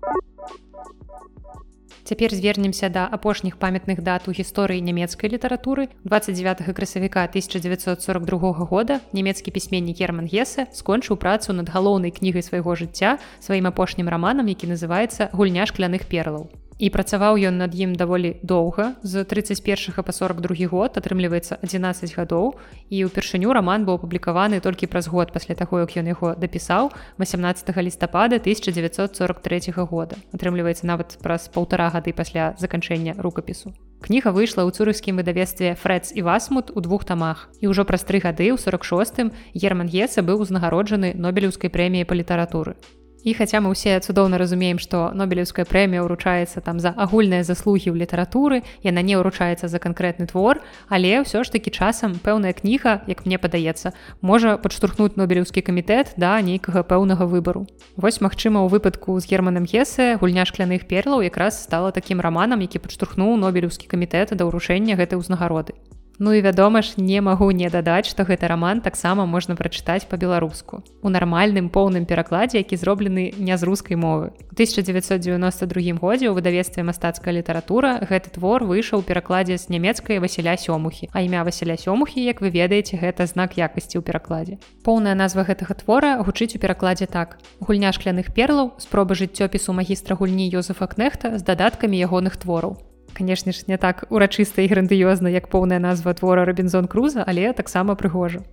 Цяпер 2.10 2.34
звернемся 2.34 2.90
да 2.90 3.06
апошніх 3.06 3.58
памятных 3.62 4.02
дат 4.02 4.26
у 4.28 4.32
гісторыі 4.34 4.82
нямецкай 4.82 5.30
літаратуры. 5.30 5.94
29 6.10 6.74
красавіка 6.74 7.22
1942 7.30 8.66
года 8.66 8.98
нямецкі 9.14 9.54
пісьменнік 9.54 10.02
герман 10.02 10.26
гесе 10.26 10.66
скончыў 10.74 11.22
працу 11.22 11.54
над 11.54 11.70
галоўнай 11.70 12.10
кнігай 12.10 12.42
свайго 12.42 12.74
жыцця 12.74 13.22
сваім 13.38 13.70
апошнім 13.70 14.10
раманам 14.10 14.50
які 14.50 14.74
называецца 14.74 15.30
гульня 15.38 15.70
шкляных 15.70 16.10
перлаў 16.10 16.50
і 16.80 16.88
працаваў 16.90 17.36
ён 17.36 17.60
над 17.60 17.76
ім 17.76 17.94
даволі 18.00 18.40
доўга. 18.42 18.96
З 19.04 19.28
31 19.28 20.00
па 20.00 20.12
42 20.16 20.72
год 20.72 20.96
атрымліваецца 20.96 21.60
11 21.60 22.16
гадоў. 22.16 22.56
І 22.88 23.04
ўпершыню 23.04 23.52
роман 23.52 23.84
быў 23.84 24.00
апублікаваны 24.00 24.64
толькі 24.64 24.88
праз 24.88 25.12
год 25.12 25.36
пасля 25.36 25.60
таго 25.60 25.84
як 25.84 25.92
ён 26.00 26.08
яго 26.08 26.34
дапісаў 26.40 26.96
18 27.20 27.68
лістапада 27.84 28.40
1943 28.40 29.76
года. 29.76 30.16
Атрымліваецца 30.32 30.88
нават 30.88 31.20
праз 31.20 31.52
полтора 31.52 31.92
гады 31.92 32.16
пасля 32.16 32.56
заканчэння 32.58 33.20
рукапісу. 33.20 33.76
Кніга 34.00 34.32
выйшла 34.32 34.64
ў 34.64 34.72
цурыскім 34.72 35.20
выдавестве 35.20 35.76
фрэдс 35.76 36.16
і 36.16 36.24
васмут 36.24 36.72
у 36.72 36.80
двух 36.80 37.04
тамах. 37.04 37.52
І 37.60 37.68
ўжо 37.68 37.84
праз 37.84 38.08
тры 38.08 38.24
гады 38.24 38.56
ў 38.56 38.58
46 38.58 39.36
герман 39.52 39.92
геса 39.92 40.24
быў 40.24 40.40
узнагароджаны 40.40 41.12
нобелеўскай 41.20 41.68
прэміяй 41.68 42.08
па 42.08 42.16
літаратуры 42.16 42.80
І 43.20 43.34
хаця 43.36 43.60
мы 43.60 43.76
ўсе 43.76 44.00
цудоўна 44.00 44.40
разумеем, 44.40 44.80
што 44.80 45.12
нобелеўская 45.12 45.68
прэмія 45.68 46.08
ўручаецца 46.08 46.64
там 46.64 46.80
за 46.80 46.96
агульныя 46.96 47.44
заслугі 47.44 47.92
ў 47.92 48.00
літаратуры, 48.00 48.64
яна 48.80 49.04
не 49.04 49.20
ўручаецца 49.20 49.68
за 49.68 49.76
канкрэтны 49.76 50.24
твор, 50.32 50.64
але 50.88 51.20
ўсё 51.20 51.44
ж 51.44 51.52
такі 51.52 51.76
часам 51.76 52.16
пэўная 52.24 52.56
кніга, 52.56 53.04
як 53.12 53.28
мне 53.28 53.36
падаецца, 53.36 53.92
можа 54.24 54.56
падштурхнуць 54.56 55.20
нобелеўскі 55.20 55.60
камітэт 55.60 56.16
да 56.16 56.40
нейкага 56.40 56.88
пэўнага 56.88 57.28
выбару. 57.28 57.68
Вось 58.00 58.24
магчыма, 58.24 58.64
у 58.64 58.72
выпадку 58.72 59.20
з 59.20 59.28
германам 59.28 59.68
Гесе 59.68 60.16
гульня 60.16 60.48
шкляных 60.48 60.88
перлаў 60.88 61.20
якраз 61.20 61.60
стала 61.60 61.92
такім 61.92 62.24
раманам, 62.24 62.64
які 62.64 62.80
падштурхнуў 62.80 63.36
нобелеўскі 63.36 63.92
камітэт 63.92 64.32
да 64.32 64.48
ўрушэння 64.48 64.96
гэтай 64.96 65.20
узнагароды. 65.20 65.76
Ну 66.20 66.34
і 66.34 66.42
вядома 66.42 66.82
ж 66.82 66.94
не 66.98 67.22
магу 67.22 67.52
не 67.56 67.70
дадаць 67.72 68.12
што 68.12 68.28
гэты 68.28 68.52
раман 68.52 68.82
таксама 68.84 69.24
можна 69.26 69.56
прачытаць 69.56 70.04
по-беларуску 70.04 70.84
у 71.02 71.08
нармальным 71.08 71.70
поўным 71.72 72.04
перакладзе 72.04 72.60
які 72.60 72.76
зроблены 72.76 73.32
не 73.40 73.56
з 73.56 73.64
рускай 73.64 73.96
мовы. 73.96 74.36
1992 74.52 75.96
годзе 75.96 76.30
у 76.30 76.34
выдавестве 76.36 76.84
мастацкая 76.84 77.32
літаратура 77.32 78.04
гэты 78.04 78.36
твор 78.36 78.68
выйшаў 78.68 79.08
перакладзе 79.08 79.56
з 79.56 79.72
нямецкай 79.72 80.20
Васіля 80.20 80.60
сёмухі. 80.60 81.08
А 81.14 81.24
імя 81.24 81.48
Васіля 81.48 81.80
сёмухі 81.80 82.20
як 82.20 82.44
вы 82.44 82.52
ведаеце 82.52 83.00
гэта 83.00 83.24
знак 83.24 83.56
якасці 83.56 83.96
ў 83.96 84.04
перакладзе. 84.04 84.60
Поўная 84.84 85.16
назва 85.16 85.48
гэтага 85.48 85.80
твора 85.80 86.20
гучыць 86.20 86.52
у 86.56 86.60
перакладзе 86.60 87.08
так. 87.08 87.40
Гульня 87.64 87.96
шкляных 87.96 88.36
перлаў 88.36 88.76
спроба 88.76 89.16
жыццёпісу 89.16 89.72
магістра 89.72 90.20
гульні 90.20 90.52
Йозефа 90.52 90.92
кнехта 90.92 91.40
з 91.40 91.48
дадаткамі 91.48 91.96
ягоных 91.96 92.36
твораў 92.36 92.89
канешне 93.14 93.52
ж 93.52 93.64
не 93.68 93.78
так 93.78 94.06
урачыста 94.10 94.62
і 94.62 94.70
грандыёзна 94.70 95.28
як 95.30 95.50
поўная 95.50 95.80
назва 95.80 96.14
твора 96.14 96.46
робінзон 96.46 96.88
круза 96.88 97.24
але 97.28 97.54
таксама 97.54 97.96
прыгожа. 97.96 98.46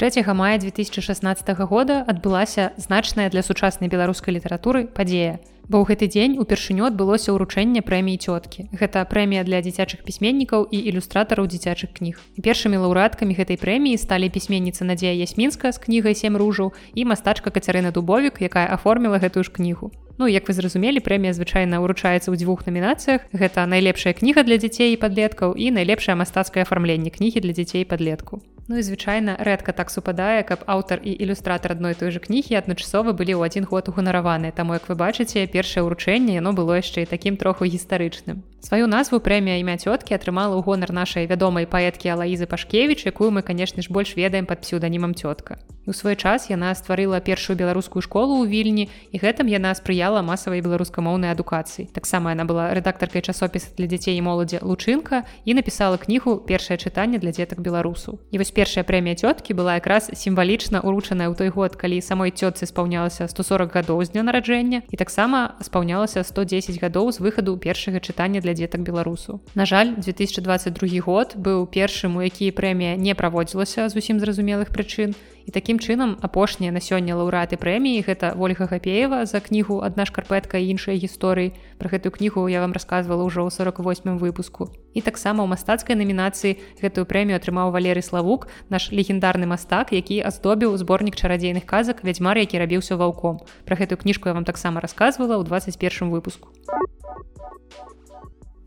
3 0.00 0.24
мая 0.32 0.58
2016 0.58 1.48
года 1.68 2.00
адбылася 2.08 2.72
значная 2.76 3.28
для 3.28 3.42
сучаснай 3.42 3.90
беларускай 3.90 4.32
літаратуры 4.32 4.86
падзея 4.86 5.40
бо 5.70 5.78
ў 5.78 5.94
гэты 5.94 6.10
дзень 6.10 6.34
упершыню 6.42 6.90
адбылося 6.90 7.30
ўручэнне 7.30 7.86
прэміі 7.86 8.18
цёткі. 8.18 8.66
Гэта 8.74 9.06
прэмія 9.06 9.46
для 9.46 9.62
дзіцячых 9.62 10.02
пісьменнікаў 10.02 10.66
і 10.66 10.78
ілюстратараў 10.90 11.46
дзіцячых 11.46 11.94
кніг. 11.94 12.18
І 12.34 12.42
першымі 12.42 12.82
лаўрадкамі 12.82 13.38
гэтай 13.38 13.54
прэміі 13.54 14.02
сталі 14.02 14.34
пісьменніца 14.34 14.82
надзея 14.82 15.14
ясмінска 15.14 15.70
з 15.70 15.78
кнігай 15.78 16.18
сем 16.18 16.34
ружаў 16.34 16.74
і 16.98 17.06
мастачка 17.06 17.54
кацярына 17.54 17.94
дубовік 17.94 18.42
якая 18.42 18.66
аформіла 18.66 19.22
гэтую 19.22 19.46
ж 19.46 19.54
кнігу. 19.54 19.94
Ну 20.18 20.26
як 20.26 20.50
вы 20.50 20.58
зразумелі 20.58 20.98
прэмія 21.00 21.32
звычайна 21.38 21.78
ўручаецца 21.78 22.28
ў 22.28 22.36
дзвюх 22.36 22.66
намінацыях. 22.66 23.30
Гэта 23.30 23.62
найлепшая 23.70 24.12
кніга 24.12 24.42
для 24.42 24.58
дзяцей 24.58 24.92
і 24.92 25.00
падлеткаў 25.00 25.54
і 25.54 25.70
найлепшае 25.70 26.18
мастацкае 26.18 26.66
афармленне 26.66 27.14
кнігі 27.14 27.46
для 27.46 27.54
дзяцей 27.54 27.86
падлетку 27.86 28.42
Ну 28.68 28.78
і 28.78 28.82
звычайна 28.82 29.36
рэдка 29.38 29.72
так 29.72 29.90
супадае 29.90 30.42
каб 30.44 30.66
аўтар 30.66 31.00
і 31.02 31.14
ілюстратар 31.14 31.78
адной 31.78 31.94
той 31.94 32.10
жа 32.10 32.20
кнігі 32.20 32.60
адначасова 32.60 33.16
былі 33.16 33.38
ў 33.38 33.48
адзін 33.48 33.64
год 33.70 33.88
уганараваны 33.88 34.52
таму 34.52 34.76
як 34.76 34.90
вы 34.90 34.98
бачыце 34.98 35.46
першае 35.46 35.86
ўручэнне 35.86 36.36
яно 36.38 36.52
было 36.52 36.78
яшчэ 36.82 37.06
і 37.06 37.10
такім 37.10 37.40
троху 37.40 37.64
гістарычным 37.64 38.42
сваю 38.60 38.86
назву 38.86 39.20
прэмія 39.24 39.56
імя 39.60 39.80
цёткі 39.80 40.14
атрымала 40.14 40.54
ў 40.56 40.62
гонар 40.62 40.92
нашай 40.92 41.24
вядомай 41.24 41.64
паэткі 41.64 42.12
алаізы 42.12 42.44
пашкевіч 42.44 43.08
якую 43.08 43.32
мы 43.32 43.42
канешне 43.42 43.82
ж 43.82 43.88
больш 43.88 44.16
ведаем 44.16 44.44
под 44.44 44.60
псюданімам 44.60 45.16
цётка 45.16 45.56
у 45.86 45.92
свой 45.92 46.14
час 46.14 46.50
яна 46.50 46.74
стварыла 46.74 47.20
першую 47.20 47.56
беларускую 47.56 48.02
школу 48.04 48.44
ў 48.44 48.52
вільні 48.52 48.84
і 49.10 49.16
гэтым 49.18 49.48
яна 49.48 49.72
спрыяла 49.74 50.20
масавай 50.20 50.60
беларускамоўнай 50.60 51.32
адукацыі 51.32 51.88
таксама 51.96 52.36
яна 52.36 52.44
была 52.44 52.70
рэдактаркай 52.76 53.24
часопіса 53.24 53.72
для 53.80 53.88
дзяцей 53.88 54.14
і 54.14 54.22
моладзі 54.22 54.60
лучынка 54.60 55.24
і 55.48 55.56
напісала 55.56 55.96
кнігу 55.96 56.44
першае 56.44 56.76
чытанне 56.76 57.18
для 57.18 57.32
дзетак 57.32 57.64
беларусу 57.64 58.20
і 58.30 58.38
вось 58.38 58.52
першая 58.52 58.84
прэмія 58.84 59.18
цёткі 59.18 59.56
была 59.56 59.80
якраз 59.80 60.12
сімвалічна 60.12 60.84
уручаная 60.84 61.32
ў 61.32 61.34
той 61.34 61.48
год 61.48 61.80
калі 61.80 61.98
самой 62.04 62.30
цётцы 62.30 62.68
спаўнялася 62.68 63.26
140 63.26 63.72
гадоў 63.72 64.04
з 64.04 64.12
дня 64.12 64.22
нараджэння 64.28 64.84
і 64.84 64.96
таксама 65.00 65.56
спаўнялася 65.64 66.22
110 66.22 66.76
гадоў 66.76 67.10
з 67.10 67.24
выхаду 67.24 67.56
першага 67.56 67.98
чытання 68.04 68.44
для 68.44 68.49
дзетак 68.54 68.82
беларусу. 68.82 69.40
На 69.54 69.66
жаль 69.66 69.94
2022 69.96 71.00
год 71.00 71.36
быў 71.36 71.66
першым 71.66 72.16
у 72.16 72.24
які 72.24 72.50
прэмія 72.50 72.96
не 72.96 73.14
праводзілася 73.14 73.88
зусім 73.88 74.20
зразумелых 74.20 74.70
прычын. 74.74 75.14
І 75.46 75.50
такім 75.50 75.80
чынам 75.80 76.14
апошнія 76.22 76.70
на 76.72 76.78
сёння 76.78 77.16
лаўраты 77.16 77.56
прэміі 77.56 78.04
гэта 78.06 78.36
ольга 78.36 78.70
гапеева 78.70 79.24
за 79.26 79.40
кнігу 79.40 79.80
адна 79.82 80.04
шкарпетка 80.06 80.62
і 80.62 80.70
іншыя 80.76 80.94
гісторыі 80.94 81.56
про 81.80 81.88
гэтую 81.90 82.12
кнігу 82.12 82.46
я 82.46 82.60
вам 82.60 82.70
рассказывала 82.76 83.24
ўжо 83.24 83.42
ў 83.42 83.50
48 83.50 84.22
выпуску. 84.22 84.70
І 84.94 85.00
таксама 85.00 85.42
ў 85.42 85.50
мастацкай 85.50 85.96
намінацыі 85.96 86.60
гэтую 86.78 87.02
прэмію 87.02 87.40
атрымаў 87.40 87.72
валерый 87.74 88.04
славук 88.04 88.46
наш 88.68 88.92
легендарны 88.92 89.50
мастак 89.50 89.90
які 89.96 90.20
аздобіў 90.22 90.76
зборнік 90.76 91.16
чарадзейных 91.16 91.64
казак 91.64 92.04
вядзьмар 92.04 92.38
які 92.38 92.60
рабіўся 92.60 92.94
ваўком. 92.94 93.40
Про 93.64 93.74
гэтую 93.74 93.98
кніжку 93.98 94.28
я 94.28 94.36
вам 94.36 94.44
таксама 94.44 94.78
рассказывала 94.78 95.40
ў 95.40 95.44
21 95.48 96.14
выпуску 96.14 96.52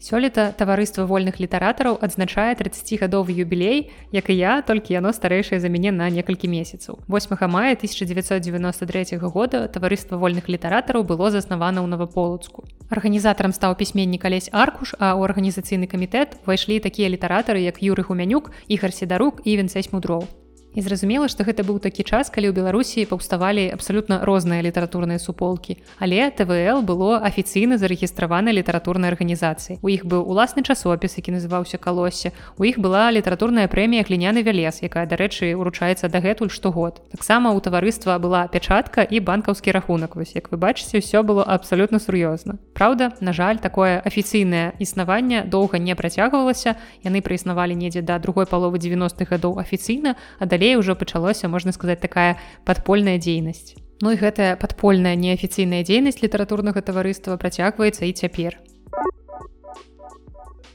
Сёлета 0.03 0.51
таварыства 0.51 1.05
вольных 1.07 1.39
літаратараў 1.39 1.95
адзначае 2.03 2.59
30гадовы 2.59 3.31
юбілей, 3.39 3.87
як 4.11 4.27
і 4.27 4.35
я, 4.35 4.59
толькі 4.59 4.91
яно 4.99 5.15
старэйшае 5.15 5.63
за 5.63 5.71
мяне 5.71 5.95
на 5.95 6.09
некалькі 6.11 6.51
месяцаў. 6.51 6.99
8 7.07 7.39
мая 7.47 7.71
1993 7.79 9.15
года 9.23 9.71
таварыства 9.71 10.19
вольных 10.19 10.51
літаратараў 10.51 11.07
было 11.07 11.31
заснавана 11.31 11.79
ў 11.79 11.87
наваполацку. 11.87 12.67
Арганізатарам 12.91 13.55
стаў 13.55 13.79
пісьменнік 13.79 14.27
алесь 14.27 14.51
аркуш, 14.51 14.91
а 14.99 15.15
ў 15.15 15.23
арганізацыйны 15.23 15.87
камітэт 15.87 16.35
увайшлі 16.43 16.83
такія 16.83 17.07
літаратары, 17.07 17.63
як 17.63 17.79
Юры 17.79 18.03
Гумянюк, 18.03 18.51
Ігар 18.67 18.91
Седарук 18.91 19.39
і 19.47 19.55
Вінцэсь 19.55 19.95
мудроў. 19.95 20.27
І 20.73 20.81
зразумела, 20.81 21.29
што 21.29 21.45
гэта 21.45 21.61
быў 21.61 21.77
такі 21.77 22.01
час, 22.01 22.33
калі 22.33 22.49
ў 22.49 22.53
Беларусі 22.57 23.05
паўставалі 23.05 23.69
абсалютна 23.69 24.25
розныя 24.25 24.65
літаратурныя 24.65 25.21
суполкі. 25.21 25.77
Але 26.01 26.33
ТВЛ 26.33 26.81
было 26.81 27.21
афіцыйна 27.21 27.77
зарэгістравана 27.77 28.49
літаратурнай 28.49 29.13
арганізацыі. 29.13 29.77
У 29.85 29.93
іх 29.93 30.01
быў 30.09 30.25
уласны 30.25 30.65
часопіс, 30.65 31.13
які 31.21 31.37
называўся 31.37 31.77
калосе. 31.77 32.33
У 32.57 32.65
іх 32.65 32.81
была 32.81 33.13
літаратурная 33.13 33.69
прэмія 33.69 34.01
гліняны 34.01 34.41
вялез, 34.41 34.81
якая, 34.81 35.05
дарэчы, 35.05 35.53
уручаецца 35.53 36.09
дагэтуль 36.09 36.49
штогод. 36.49 37.05
Таксама 37.13 37.53
ў 37.53 37.61
таварыства 37.61 38.17
была 38.17 38.49
пячатка 38.49 39.05
і 39.05 39.21
банкаўскі 39.21 39.69
рахунак. 39.77 40.17
Вось 40.17 40.33
як 40.33 40.49
вы 40.49 40.57
бачыце, 40.57 41.05
ўсё 41.05 41.21
было 41.21 41.45
абсалютна 41.45 42.01
сур'ёзна. 42.01 42.57
Праўда, 42.73 43.13
на 43.21 43.29
жаль, 43.29 43.61
такое 43.61 44.01
афіцыйнае 44.01 44.73
існаванне 44.81 45.45
доўга 45.45 45.77
не 45.77 45.93
працягвалася. 45.93 46.81
Яны 47.05 47.21
праіснавалі 47.21 47.77
недзе 47.77 48.01
да 48.01 48.17
другой 48.17 48.49
паловы 48.49 48.81
90-х 48.81 49.29
гадоў 49.29 49.61
афіцыйна, 49.61 50.17
а 50.39 50.45
далей 50.49 50.62
далей 50.63 50.79
ўжо 50.79 50.95
пачалося 50.95 51.51
можна 51.51 51.75
сказаць 51.75 51.99
такая 51.99 52.39
падпольная 52.63 53.19
дзейнасць. 53.19 53.75
Ну 53.99 54.15
і 54.15 54.19
гэтая 54.19 54.55
падпольная 54.55 55.15
неафіцыйная 55.19 55.83
дзейнасць 55.83 56.23
літаратурнага 56.23 56.79
таварыства 56.79 57.35
працягваецца 57.35 58.07
і 58.07 58.15
цяпер 58.15 58.55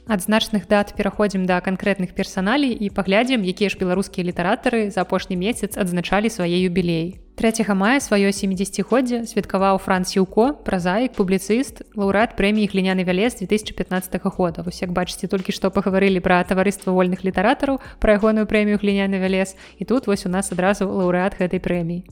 ад 0.09 0.25
значных 0.25 0.65
дат 0.67 0.97
пераходзім 0.97 1.45
да 1.45 1.61
канкрэтных 1.61 2.17
персаналей 2.17 2.73
і 2.73 2.89
паглядзім 2.89 3.45
якія 3.45 3.69
ж 3.69 3.77
беларускія 3.77 4.25
літаратары 4.25 4.89
за 4.89 5.05
апошні 5.05 5.37
месяц 5.37 5.77
адзначалі 5.77 6.33
свае 6.33 6.65
юбілеі. 6.65 7.21
3 7.37 7.63
мая 7.77 8.01
сваё 8.01 8.33
70годдзе 8.33 9.23
святкаваў 9.29 9.77
франц 9.77 10.17
юко 10.17 10.57
празаік 10.65 11.13
публіцыст 11.13 11.85
лаўрад 11.95 12.33
прэміі 12.35 12.67
гліняны 12.73 13.05
вялез 13.05 13.37
2015 13.37 14.19
года. 14.33 14.65
Вось 14.65 14.81
як 14.81 14.91
бачыце 14.91 15.29
толькі 15.29 15.53
што 15.53 15.69
пагаварылі 15.69 16.19
пра 16.25 16.43
таварыства 16.43 16.91
вольных 16.91 17.23
літаратараў 17.23 17.79
пра 18.01 18.17
ягоную 18.17 18.49
прэмію 18.49 18.81
гліняны 18.81 19.21
вялез 19.21 19.55
і 19.77 19.85
тут 19.85 20.09
вось 20.09 20.25
у 20.25 20.29
нас 20.29 20.51
адразу 20.51 20.89
лаўрэат 20.89 21.37
гэтай 21.37 21.61
прэміі 21.61 22.03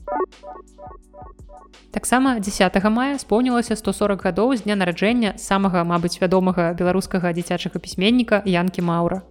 Таксама 1.90 2.36
10 2.40 2.84
мая 2.92 3.16
споўнілася 3.18 3.76
140 3.76 4.22
гадоў 4.22 4.52
з 4.56 4.68
дня 4.68 4.76
нараджэння 4.76 5.40
самага, 5.40 5.84
мабыць, 5.88 6.20
вядомага 6.20 6.76
беларускага 6.76 7.32
дзіцячага 7.32 7.80
пісьменніка 7.80 8.42
Янкі 8.44 8.84
Маура. 8.84 9.22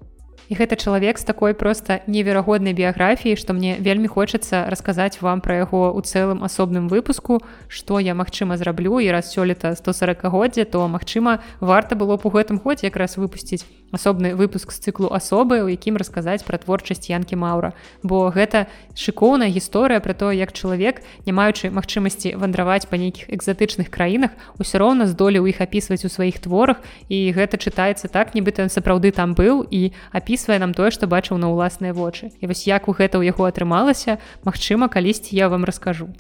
І 0.50 0.56
гэта 0.56 0.80
чалавек 0.80 1.20
з 1.20 1.28
такой 1.28 1.54
проста 1.54 2.00
неверагоднай 2.08 2.72
біяграфіі, 2.74 3.36
што 3.36 3.52
мне 3.54 3.76
вельмі 3.84 4.08
хочацца 4.08 4.72
расказаць 4.72 5.20
вам 5.20 5.44
пра 5.44 5.68
яго 5.68 5.92
ў 5.92 6.00
цэлым 6.08 6.40
асобным 6.44 6.88
выпуску, 6.88 7.44
што 7.68 8.00
я 8.00 8.16
магчыма 8.16 8.56
зраблю 8.56 9.04
і 9.04 9.12
раз 9.12 9.36
сёлета 9.36 9.76
140годдзя, 9.76 10.64
то 10.64 10.88
магчыма, 10.88 11.44
варта 11.60 12.00
было 12.00 12.16
б 12.16 12.24
у 12.24 12.32
гэтым 12.32 12.64
годзе 12.64 12.88
якраз 12.88 13.20
выпусціць 13.20 13.68
асобны 13.92 14.36
выпуск 14.36 14.72
з 14.72 14.80
цыклу 14.88 15.12
асобы, 15.12 15.64
у 15.64 15.68
якім 15.68 16.00
расказаць 16.00 16.44
пра 16.44 16.60
творчасць 16.60 17.08
янкі 17.08 17.40
Маура. 17.40 17.72
Бо 18.04 18.32
гэта 18.32 18.68
шыкоўная 18.96 19.48
гісторыя 19.52 20.00
пра 20.00 20.16
то, 20.16 20.32
як 20.32 20.52
чалавек, 20.52 21.04
не 21.26 21.32
маючы 21.32 21.72
магчымасці 21.72 22.36
вандраваць 22.36 22.88
па 22.88 23.00
нейкіх 23.00 23.32
экзатычных 23.32 23.88
краінах, 23.88 24.32
усё 24.60 24.80
роўна 24.80 25.08
здолеў 25.08 25.48
іх 25.48 25.64
апісваць 25.64 26.04
у 26.04 26.12
сваіх 26.12 26.40
творах 26.40 26.84
і 27.08 27.32
гэта 27.32 27.56
чытаецца 27.56 28.08
так, 28.12 28.36
нібыта 28.36 28.68
ён 28.68 28.72
сапраўды 28.72 29.12
там 29.12 29.36
быў 29.36 29.64
і 29.72 29.92
апісваць 30.12 30.37
апісвае 30.38 30.62
нам 30.62 30.74
тое, 30.78 30.94
што 30.94 31.10
бачыў 31.10 31.42
на 31.42 31.50
ўласныя 31.50 31.98
вочы. 31.98 32.30
І 32.38 32.46
вось 32.46 32.70
як 32.70 32.86
у 32.86 32.94
гэта 32.94 33.18
ў 33.18 33.34
яго 33.34 33.50
атрымалася, 33.50 34.22
магчыма, 34.46 34.86
калісьці 34.86 35.34
я 35.34 35.50
вам 35.50 35.66
раскажу. 35.66 36.14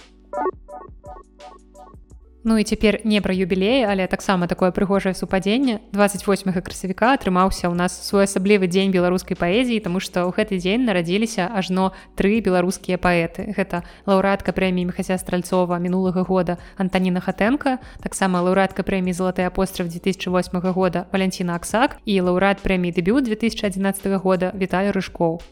Ну 2.48 2.58
і 2.58 2.64
цяпер 2.64 3.02
не 3.04 3.20
пра 3.20 3.36
юбілей, 3.36 3.84
але 3.84 4.08
таксама 4.08 4.48
такое 4.48 4.72
прыгожае 4.72 5.12
супадзенне 5.12 5.84
28 5.92 6.56
красавіка 6.64 7.12
атрымаўся 7.20 7.68
ў 7.68 7.76
нас 7.76 7.92
своеасаблівы 8.08 8.72
дзень 8.72 8.96
беларускай 8.96 9.36
паэзіі, 9.36 9.84
таму 9.84 10.00
што 10.00 10.24
ў 10.24 10.32
гэты 10.32 10.56
дзень 10.56 10.88
нарадзіліся 10.88 11.52
ажно 11.52 11.92
тры 12.16 12.40
беларускія 12.40 12.96
паэты. 12.96 13.52
Гэта 13.52 13.84
лаўрадка 14.08 14.56
прэміі 14.56 14.88
Мхася 14.96 15.20
стральцова 15.20 15.76
мінулага 15.76 16.24
года 16.24 16.56
Антаніна 16.80 17.20
Хатэнка, 17.20 17.84
таксама 18.00 18.40
лаўрадка 18.40 18.80
прэміі 18.80 19.12
залаты 19.12 19.44
апостров 19.44 19.92
2008 19.92 20.32
года 20.72 21.04
Валянціна 21.12 21.60
Аксак 21.60 22.00
і 22.08 22.16
лаўрад 22.24 22.64
прэміі 22.64 22.96
дэбют 22.96 23.28
2011 23.28 24.24
года 24.24 24.56
Вітаю 24.56 24.96
рыжкоў. 24.96 25.44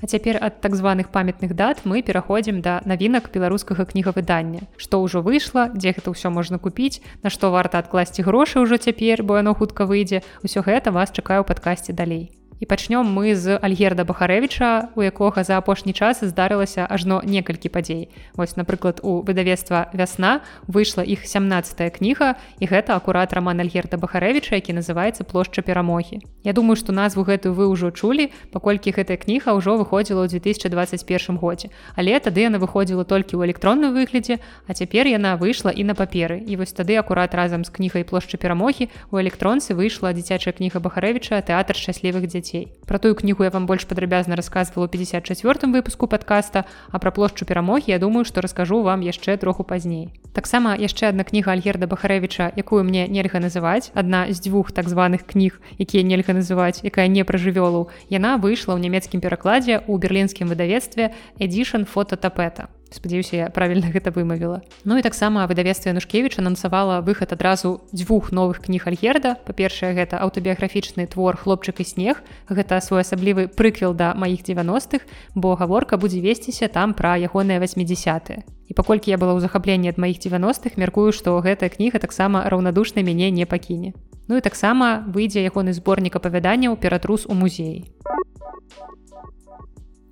А 0.00 0.06
цяпер 0.06 0.38
ад 0.40 0.60
так 0.62 0.78
званых 0.78 1.10
памятных 1.10 1.54
дат 1.58 1.82
мы 1.84 2.02
пераходзім 2.06 2.62
да 2.62 2.78
навінак 2.86 3.30
беларускага 3.34 3.82
кнігавыдання. 3.84 4.70
Што 4.78 5.02
ўжо 5.02 5.26
выйшла, 5.26 5.68
дзе 5.74 5.90
гэта 5.90 6.14
ўсё 6.14 6.30
можна 6.30 6.62
купіць, 6.62 7.02
на 7.26 7.34
што 7.34 7.50
варта 7.50 7.82
адкласці 7.82 8.22
грошы 8.22 8.62
ўжо 8.62 8.78
цяпер, 8.78 9.26
бо 9.26 9.42
яно 9.42 9.58
хутка 9.58 9.90
выйдзе. 9.90 10.22
Усё 10.46 10.62
гэта 10.62 10.94
вас 10.94 11.10
чакаю 11.10 11.42
ў 11.42 11.48
падкасці 11.50 11.98
далей 11.98 12.37
і 12.60 12.66
пачнём 12.66 13.06
мы 13.06 13.34
з 13.34 13.58
альгерда 13.58 14.04
бахарэвича 14.04 14.90
у 14.94 15.02
якога 15.02 15.44
за 15.44 15.58
апошні 15.58 15.92
час 15.92 16.24
здарылася 16.24 16.86
ажно 16.86 17.22
некалькі 17.24 17.68
падзей. 17.68 18.10
Вось 18.34 18.56
напрыклад 18.56 19.00
у 19.02 19.22
выдавецтва 19.22 19.90
вясна 19.94 20.42
выйшла 20.66 21.02
іх 21.06 21.26
17 21.26 21.94
кніга 21.94 22.34
і 22.58 22.66
гэта 22.66 22.98
акурат 22.98 23.32
роман 23.32 23.60
альгерда 23.60 23.96
бахарэвича 23.96 24.58
які 24.58 24.74
называется 24.74 25.24
плошча 25.24 25.62
перамогі 25.62 26.20
Я 26.42 26.52
думаю 26.52 26.76
что 26.76 26.92
назву 26.92 27.22
гэтую 27.22 27.54
вы 27.54 27.70
ўжо 27.70 27.90
чулі 27.90 28.30
паколькі 28.50 28.90
гэтая 28.90 29.16
кніга 29.16 29.54
ўжо 29.54 29.78
выходзіла 29.78 30.26
ў 30.26 30.42
2021 30.42 31.38
годзе. 31.38 31.70
Але 31.94 32.18
тады 32.18 32.42
яна 32.42 32.58
выходзіла 32.58 33.04
толькі 33.04 33.38
ў 33.38 33.46
электронным 33.46 33.94
выглядзе 33.94 34.42
а 34.66 34.74
цяпер 34.74 35.06
яна 35.06 35.36
выйшла 35.38 35.70
і 35.70 35.84
на 35.84 35.94
паперы. 35.94 36.42
І 36.42 36.58
вось 36.58 36.74
тады 36.74 36.98
акурат 36.98 37.34
разам 37.34 37.62
з 37.64 37.70
кнігай 37.70 38.02
плошча 38.02 38.36
перамогі 38.36 38.90
у 39.10 39.22
электронцы 39.22 39.78
выйшла 39.78 40.10
дзіцячая 40.12 40.52
кніга 40.52 40.82
бахарэвича 40.82 41.38
тэатр 41.42 41.78
шчаслівых 41.78 42.26
дзяцей 42.26 42.47
дзяцей. 42.48 42.72
Пра 42.86 42.98
тую 42.98 43.14
кнігу 43.14 43.44
я 43.44 43.50
вам 43.50 43.66
больш 43.66 43.84
падрабязна 43.86 44.36
рассказывала 44.36 44.88
54 44.88 45.72
выпуску 45.72 46.06
подкаста, 46.06 46.64
а 46.90 46.98
пра 46.98 47.10
плошчу 47.10 47.44
перамогі 47.44 47.92
я 47.92 47.98
думаю, 47.98 48.24
што 48.24 48.40
раскажу 48.40 48.82
вам 48.82 49.00
яшчэ 49.00 49.36
троху 49.36 49.64
пазней. 49.64 50.08
Таксама 50.32 50.76
яшчэ 50.76 51.08
адна 51.08 51.24
кніга 51.24 51.52
Альгерда 51.52 51.86
Бахарэвіча, 51.86 52.52
якую 52.56 52.84
мне 52.84 53.08
нельга 53.08 53.40
называць, 53.40 53.90
адна 53.94 54.26
з 54.32 54.40
дзвюх 54.40 54.72
так 54.72 54.88
званых 54.88 55.26
кніг, 55.26 55.60
якія 55.78 56.02
нельга 56.02 56.32
называць, 56.32 56.80
якая 56.82 57.08
не 57.08 57.24
пра 57.24 57.38
жывёлу. 57.38 57.90
Яна 58.08 58.36
выйшла 58.38 58.74
ў 58.74 58.80
нямецкім 58.80 59.20
перакладзе 59.20 59.84
ў 59.84 59.98
берлінскім 59.98 60.48
выдавецтве 60.48 61.12
Эдишн 61.38 61.84
фототапета 61.84 62.68
спадзяюся 62.90 63.36
я 63.36 63.46
правільна 63.50 63.90
гэта 63.94 64.10
вымавіла. 64.10 64.60
Ну 64.84 64.98
і 64.98 65.02
таксама 65.02 65.46
выдавецтва 65.46 65.92
нушкевич 65.92 66.38
анансавала 66.38 67.00
выхад 67.00 67.32
адразу 67.32 67.80
дзвюх 67.92 68.32
новых 68.32 68.64
кніг 68.64 68.88
альгерда. 68.88 69.36
Па-першае 69.46 69.94
гэта 69.94 70.18
аўтабіяграфічны 70.24 71.06
твор 71.06 71.36
хлопчык 71.36 71.80
і 71.80 71.84
снег 71.84 72.22
гэта 72.48 72.80
своеасаблівы 72.80 73.48
прыквел 73.48 73.94
да 73.94 74.14
маіх 74.14 74.42
90-х 74.42 75.04
бо 75.34 75.54
гаворка 75.54 75.96
будзе 75.96 76.20
весціся 76.20 76.68
там 76.68 76.94
пра 76.94 77.16
ягоныя 77.16 77.60
80 77.60 78.44
і 78.68 78.74
паколькі 78.74 79.10
я 79.10 79.16
была 79.16 79.32
ў 79.32 79.40
захапленні 79.40 79.88
ад 79.88 79.98
маіх 79.98 80.20
90-х 80.20 80.76
мяркую 80.76 81.12
што 81.12 81.38
гэтая 81.40 81.72
кніга 81.72 81.98
таксама 81.98 82.44
раўнадушна 82.48 83.02
мяне 83.02 83.30
не 83.30 83.46
пакіне. 83.46 83.92
Ну 84.28 84.36
і 84.36 84.44
таксама 84.44 85.08
выйдзе 85.08 85.40
ягоны 85.40 85.72
зборнік 85.72 86.20
апавяданняў 86.20 86.76
ператрус 86.76 87.24
у 87.24 87.32
музеі 87.32 87.88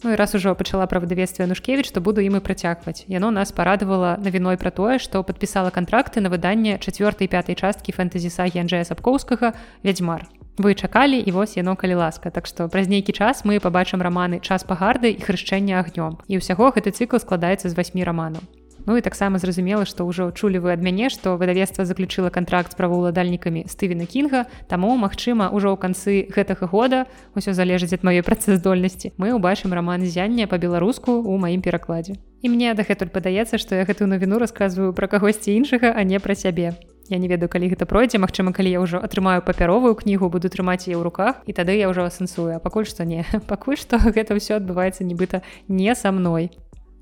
Ну 0.05 0.13
і 0.13 0.17
раз 0.17 0.35
ужо 0.35 0.55
пачала 0.55 0.87
пра 0.87 1.01
выдавецтва 1.01 1.47
Нушкевіч, 1.47 1.91
то 1.91 2.01
буду 2.01 2.21
ім 2.21 2.37
і 2.37 2.41
працягваць. 2.41 3.05
Яно 3.09 3.31
нас 3.31 3.53
парадавала 3.53 4.17
навіной 4.21 4.57
пра 4.61 4.71
тое, 4.71 4.99
што 4.99 5.25
падпісала 5.25 5.73
кантракты 5.73 6.21
на 6.21 6.29
выданне 6.29 6.77
чацвёртай 6.77 7.29
пятай 7.29 7.57
часткі 7.57 7.97
фэнтэзі-сагі 7.97 8.61
Анджея 8.61 8.85
Сапкоўскага 8.85 9.57
вядзьмар. 9.81 10.29
Вы 10.59 10.75
чакалі 10.75 11.21
і 11.21 11.31
вось 11.33 11.57
яно 11.57 11.77
калі 11.77 12.01
ласка. 12.01 12.31
Так 12.31 12.47
што 12.47 12.69
праз 12.69 12.89
нейкі 12.89 13.13
час 13.13 13.45
мы 13.45 13.61
пабачым 13.61 14.01
раманы 14.01 14.41
час 14.41 14.65
пагарды 14.65 15.13
і 15.13 15.21
хрышчэння 15.21 15.81
агнём. 15.81 16.21
І 16.29 16.41
ўсяго 16.41 16.73
гэты 16.77 16.93
цыкл 16.93 17.17
складаецца 17.17 17.69
з 17.69 17.77
васьмі 17.77 18.05
раманаў. 18.05 18.41
Ну 18.87 18.97
і 18.97 19.03
таксама 19.03 19.39
зразумела, 19.39 19.85
што 19.85 20.07
ўжо 20.07 20.31
чулі 20.31 20.63
вы 20.63 20.71
ад 20.71 20.83
мяне, 20.83 21.11
што 21.11 21.35
выдавецтва 21.35 21.83
заключыла 21.85 22.31
кантракт 22.31 22.73
з 22.73 22.79
правоўладальнікамі 22.79 23.67
Стывена 23.67 24.07
Кінга. 24.07 24.47
Таму, 24.71 24.95
магчыма, 24.95 25.51
ужо 25.51 25.75
ў 25.75 25.77
канцы 25.77 26.31
гэтага 26.31 26.71
года 26.71 27.11
ўсё 27.35 27.51
залежыць 27.51 27.99
ад 27.99 28.07
маёй 28.07 28.23
працаздольнасці. 28.23 29.19
Мы 29.19 29.35
ўбачым 29.35 29.75
раман 29.75 30.07
зяння 30.07 30.47
па-беларуску 30.47 31.19
ў 31.19 31.35
маім 31.35 31.67
перакладзе. 31.67 32.15
І 32.43 32.49
мне 32.49 32.71
дагэтуль 32.79 33.11
падаецца, 33.11 33.59
што 33.59 33.75
я 33.75 33.83
гэтую 33.83 34.07
навіну 34.07 34.39
расказваю 34.39 34.95
пра 34.95 35.11
кагосьці 35.11 35.51
іншага, 35.51 35.91
а 35.91 36.07
не 36.07 36.23
пра 36.23 36.39
сябе. 36.39 36.79
Я 37.11 37.19
не 37.19 37.29
ведаю, 37.29 37.49
калі 37.49 37.71
гэта 37.71 37.87
пройдзе, 37.87 38.19
Мачыма, 38.19 38.51
калі 38.51 38.71
я 38.71 38.79
ўжо 38.83 38.99
атрымаю 38.99 39.43
папяровую 39.43 39.95
кнігу, 39.95 40.31
буду 40.31 40.51
трымаць 40.51 40.91
яе 40.91 40.99
ў 40.99 41.03
руках 41.07 41.43
і 41.47 41.55
тады 41.55 41.79
я 41.79 41.87
ўжо 41.91 42.07
асэнсую, 42.07 42.55
а 42.55 42.59
пакуль 42.59 42.87
што 42.87 43.07
не. 43.07 43.23
Пакуль 43.51 43.79
што 43.79 43.99
гэта 43.99 44.35
ўсё 44.35 44.59
адбываецца 44.59 45.07
нібыта 45.07 45.43
не 45.71 45.95
са 45.95 46.11
мной. 46.11 46.51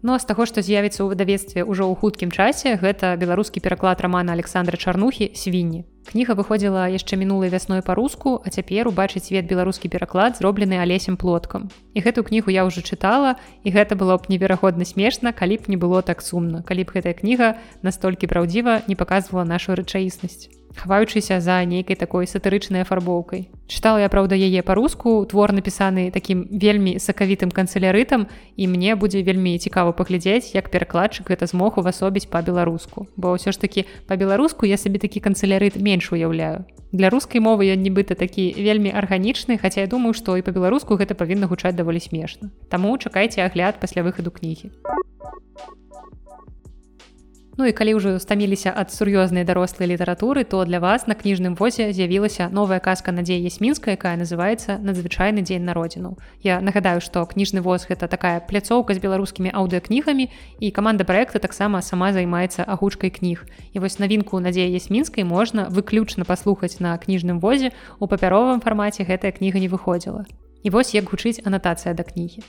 Ну 0.04 0.12
а 0.12 0.18
з 0.20 0.28
таго, 0.28 0.44
што 0.44 0.60
з'явіцца 0.60 1.00
ў 1.00 1.16
выдавецтве 1.16 1.64
ўжо 1.64 1.88
ў 1.88 1.96
хуткім 1.96 2.28
часе, 2.28 2.76
гэта 2.76 3.16
беларускі 3.16 3.64
пераклад 3.64 4.04
рамана 4.04 4.36
Александра 4.36 4.76
Чарнухі 4.76 5.32
свінні. 5.32 5.88
Кніга 6.04 6.36
выходзіла 6.36 6.92
яшчэ 6.92 7.16
мінулай 7.16 7.48
вясной 7.48 7.80
па-руску, 7.80 8.36
а 8.44 8.52
цяпер 8.52 8.92
убачыць 8.92 9.24
свет 9.24 9.48
беларускі 9.48 9.88
пераклад 9.88 10.36
зроблены 10.36 10.76
алесем 10.76 11.16
плоткам. 11.16 11.72
І 11.96 12.04
гэтую 12.04 12.28
кнігу 12.28 12.52
я 12.52 12.68
ўжо 12.68 12.84
чытала 12.84 13.40
і 13.64 13.72
гэта 13.72 13.96
было 13.96 14.20
б 14.20 14.28
неверагодна 14.28 14.84
смешна, 14.84 15.32
калі 15.32 15.56
б 15.56 15.72
не 15.72 15.80
было 15.80 16.04
так 16.04 16.20
сумна, 16.20 16.60
калі 16.60 16.84
б 16.84 17.00
гэтая 17.00 17.16
кніга 17.16 17.56
настолькі 17.80 18.28
праўдзіва 18.28 18.84
не 18.84 19.00
паказвала 19.00 19.48
нашу 19.48 19.72
рэчаіснасць 19.72 20.52
хаваючыся 20.76 21.40
за 21.40 21.64
нейкай 21.64 21.96
такой 21.96 22.26
сатырычнай 22.26 22.82
афарбоўкай. 22.82 23.48
Чытала 23.66 23.98
я 23.98 24.08
праўда 24.12 24.36
яе 24.36 24.60
па-руску 24.62 25.24
твор 25.24 25.52
напісаны 25.56 26.10
такім 26.12 26.44
вельмі 26.50 26.98
сакавітым 27.00 27.50
канцелярытам 27.50 28.26
і 28.56 28.68
мне 28.68 28.94
будзе 28.94 29.22
вельмі 29.22 29.56
цікава 29.58 29.92
паглядзець 29.96 30.52
як 30.54 30.68
перакладчык 30.70 31.32
гэта 31.32 31.46
змог 31.46 31.78
увасобіць 31.80 32.28
па-беларуску. 32.28 33.08
Бо 33.16 33.34
ўсё 33.38 33.54
ж 33.54 33.60
такі 33.60 33.86
па-беларуску 34.06 34.66
я 34.68 34.76
сабе 34.76 34.98
такі 34.98 35.24
канцелярыт 35.24 35.80
менш 35.80 36.12
уяўляю. 36.12 36.68
Для 36.92 37.10
рускай 37.10 37.40
мовы 37.40 37.72
ён 37.72 37.80
нібыта 37.80 38.14
такі 38.14 38.52
вельмі 38.58 38.92
арганічны 38.92 39.58
хаця 39.58 39.82
я 39.82 39.88
думаю 39.88 40.12
што 40.12 40.36
і 40.36 40.44
па-беларуску 40.44 41.00
гэта 41.00 41.16
павінна 41.16 41.48
гучаць 41.48 41.74
даволі 41.74 41.98
смешна. 41.98 42.52
Таму 42.68 42.98
чакайце 42.98 43.40
агляд 43.42 43.80
пасля 43.80 44.04
выхаду 44.04 44.30
кнігі 44.30 44.70
Ну 47.56 47.66
і 47.66 47.72
калі 47.72 47.94
ўжо 47.94 48.18
стаміліся 48.18 48.74
ад 48.74 48.90
сур'ёзнай 48.90 49.46
дарослай 49.46 49.86
літаратуры, 49.86 50.42
то 50.42 50.64
для 50.66 50.82
вас 50.82 51.06
на 51.06 51.14
кніжным 51.14 51.54
возе 51.54 51.94
з'явілася 51.94 52.50
новая 52.50 52.82
казка 52.82 53.14
надзея 53.14 53.38
есмінска, 53.46 53.94
якая 53.94 54.18
называецца 54.18 54.82
надзвычайны 54.82 55.46
дзень 55.46 55.62
народзіну. 55.62 56.18
Я 56.42 56.58
нагадаю, 56.58 56.98
што 56.98 57.22
кніжны 57.22 57.62
воз 57.62 57.86
гэта 57.86 58.10
такая 58.10 58.42
пляцоўка 58.42 58.98
з 58.98 58.98
беларускімі 58.98 59.54
аўдыакнігамі 59.54 60.26
і 60.58 60.70
каманда 60.74 61.06
праекта 61.06 61.38
таксама 61.38 61.78
сама 61.78 62.10
займаецца 62.10 62.66
агучкай 62.66 63.14
кніг. 63.14 63.46
І 63.70 63.78
вось 63.78 64.02
навінку 64.02 64.42
надзея 64.42 64.66
есмінскай 64.74 65.22
можна 65.22 65.70
выключна 65.70 66.26
паслухаць 66.26 66.82
на 66.82 66.98
кніжным 66.98 67.38
возе 67.38 67.70
у 68.02 68.10
папяровым 68.10 68.58
фармаце 68.66 69.06
гэтая 69.06 69.30
кніга 69.30 69.62
не 69.62 69.70
выходзіла. 69.70 70.26
І 70.66 70.74
вось 70.74 70.90
як 70.98 71.06
гучыць 71.06 71.38
анатацыя 71.46 71.94
да 71.94 72.02
кнігі. 72.02 72.42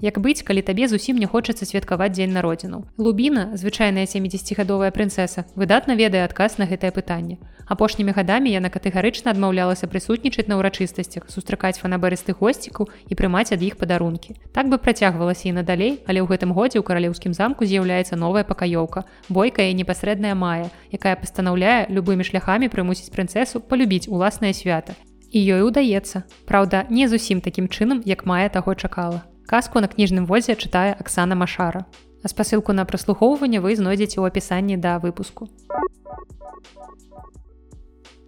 Як 0.00 0.18
быць, 0.18 0.40
калі 0.40 0.64
табе 0.64 0.88
зусім 0.88 1.20
не 1.20 1.28
хочацца 1.28 1.68
святкаваць 1.68 2.16
дзень 2.16 2.32
народзіну. 2.32 2.88
Лубіна, 2.96 3.52
звычайная 3.52 4.08
70гадовая 4.08 4.88
прынцэса, 4.96 5.44
выдатна 5.54 5.92
ведае 5.92 6.24
адказ 6.24 6.56
на 6.56 6.64
гэтае 6.64 6.88
пытанне. 6.88 7.36
Апошнімі 7.68 8.16
гадамі 8.16 8.50
яна 8.50 8.72
катэгарычна 8.72 9.30
адмаўлялася 9.30 9.86
прысутнічаць 9.92 10.48
на 10.48 10.56
ўрачыстасцях, 10.56 11.28
сустракаць 11.28 11.76
фанабарыстых 11.78 12.40
госцікаў 12.40 12.88
і 13.06 13.14
прымаць 13.14 13.52
ад 13.52 13.60
іх 13.62 13.76
падарункі. 13.76 14.40
Так 14.56 14.72
бы 14.72 14.80
працягвалася 14.80 15.52
і 15.52 15.54
надалей, 15.60 16.00
але 16.08 16.24
ў 16.24 16.26
гэтым 16.32 16.56
годзе 16.56 16.80
ў 16.80 16.84
каралеўскім 16.88 17.36
замку 17.36 17.68
з'яўляецца 17.68 18.16
новая 18.16 18.42
пакаёўка, 18.42 19.04
бойкая 19.28 19.68
і 19.68 19.78
непасрэдная 19.84 20.34
мая, 20.34 20.72
якая 20.90 21.14
пастанаўляе 21.14 21.92
любымі 21.92 22.24
шляхамі 22.24 22.72
прымусіць 22.72 23.12
прынцэсу 23.12 23.60
палюбіць 23.60 24.08
уласнае 24.08 24.56
свята. 24.56 24.96
І 25.30 25.38
ёй 25.38 25.62
удаецца. 25.62 26.26
Праўда, 26.48 26.90
не 26.90 27.06
зусім 27.06 27.38
такім 27.38 27.70
чынам, 27.70 28.02
як 28.02 28.26
мая 28.26 28.48
таго 28.50 28.74
чакала. 28.74 29.29
Казку 29.50 29.80
на 29.82 29.88
кніжным 29.90 30.30
возе 30.30 30.54
чытае 30.54 30.94
Аксана 30.94 31.34
Машара. 31.34 31.82
А 32.22 32.28
спасылку 32.30 32.70
на 32.70 32.84
праслухоўванне 32.86 33.58
вы 33.58 33.74
знойдзеце 33.74 34.22
ў 34.22 34.30
апісанні 34.30 34.78
да 34.78 35.02
выпуску. 35.02 35.50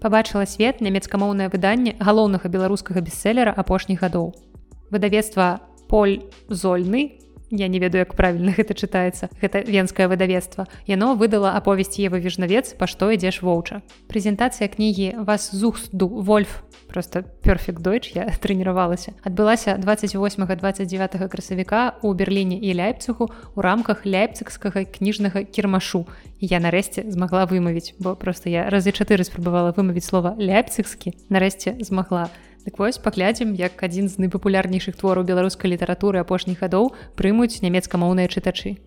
Пабачыла 0.02 0.50
свет 0.50 0.82
нямецкамоўнае 0.82 1.46
выданне 1.46 1.94
галоўнага 2.02 2.50
беларускага 2.50 3.06
бестселлера 3.06 3.54
апошніх 3.54 4.02
гадоў. 4.02 4.35
Выдавецтва 4.90 5.62
Поль 5.87 6.26
зольны 6.50 7.21
я 7.52 7.68
не 7.68 7.78
ведаю 7.78 8.02
як 8.08 8.16
правільна 8.16 8.56
гэта 8.56 8.72
чытаецца 8.72 9.28
гэта 9.40 9.62
венскае 9.68 10.08
выдавецтва. 10.08 10.66
Яно 10.88 11.14
выдала 11.14 11.52
аповесці 11.52 12.02
ева 12.02 12.16
вежнавец 12.16 12.72
па 12.74 12.88
што 12.88 13.12
ідзеш 13.12 13.44
воўча 13.44 13.84
прэзентацыя 14.08 14.72
кнігі 14.72 15.22
вас 15.28 15.52
зухду 15.52 16.08
вольф 16.08 16.64
просто 16.88 17.22
перфект 17.22 17.80
дойч 17.80 18.12
я 18.16 18.28
трэніравалася. 18.42 19.12
Адбылася 19.22 19.76
28 19.76 20.46
29 20.48 21.30
красавіка 21.30 22.00
у 22.02 22.12
берерліне 22.12 22.56
і 22.56 22.72
ляйпцыху 22.72 23.28
у 23.28 23.60
рамках 23.60 24.06
ляйпцыкскага 24.08 24.84
кніжнага 24.88 25.44
кірмашу. 25.44 26.08
Я 26.40 26.60
нарэшце 26.60 27.04
змагла 27.12 27.44
вымавіць 27.44 27.94
бо 28.00 28.16
просто 28.16 28.48
я 28.48 28.68
разы 28.72 28.92
чатыры 28.92 29.24
спрабавала 29.24 29.76
вымавіць 29.76 30.08
слова 30.08 30.36
ляйпцыкскі 30.40 31.12
нарэшце 31.28 31.76
змагла. 31.84 32.32
на 32.32 32.51
Так 32.64 32.79
вось 32.79 32.98
паглядзім, 33.03 33.55
як 33.59 33.83
адзін 33.83 34.07
з 34.09 34.22
найпапулярнейшых 34.22 34.94
твораў 34.94 35.27
беларускай 35.27 35.75
літаратуры 35.75 36.22
апошніх 36.22 36.62
гадоў 36.62 36.94
прымуць 37.18 37.59
нямецкамоўныя 37.59 38.31
чытачы. 38.31 38.79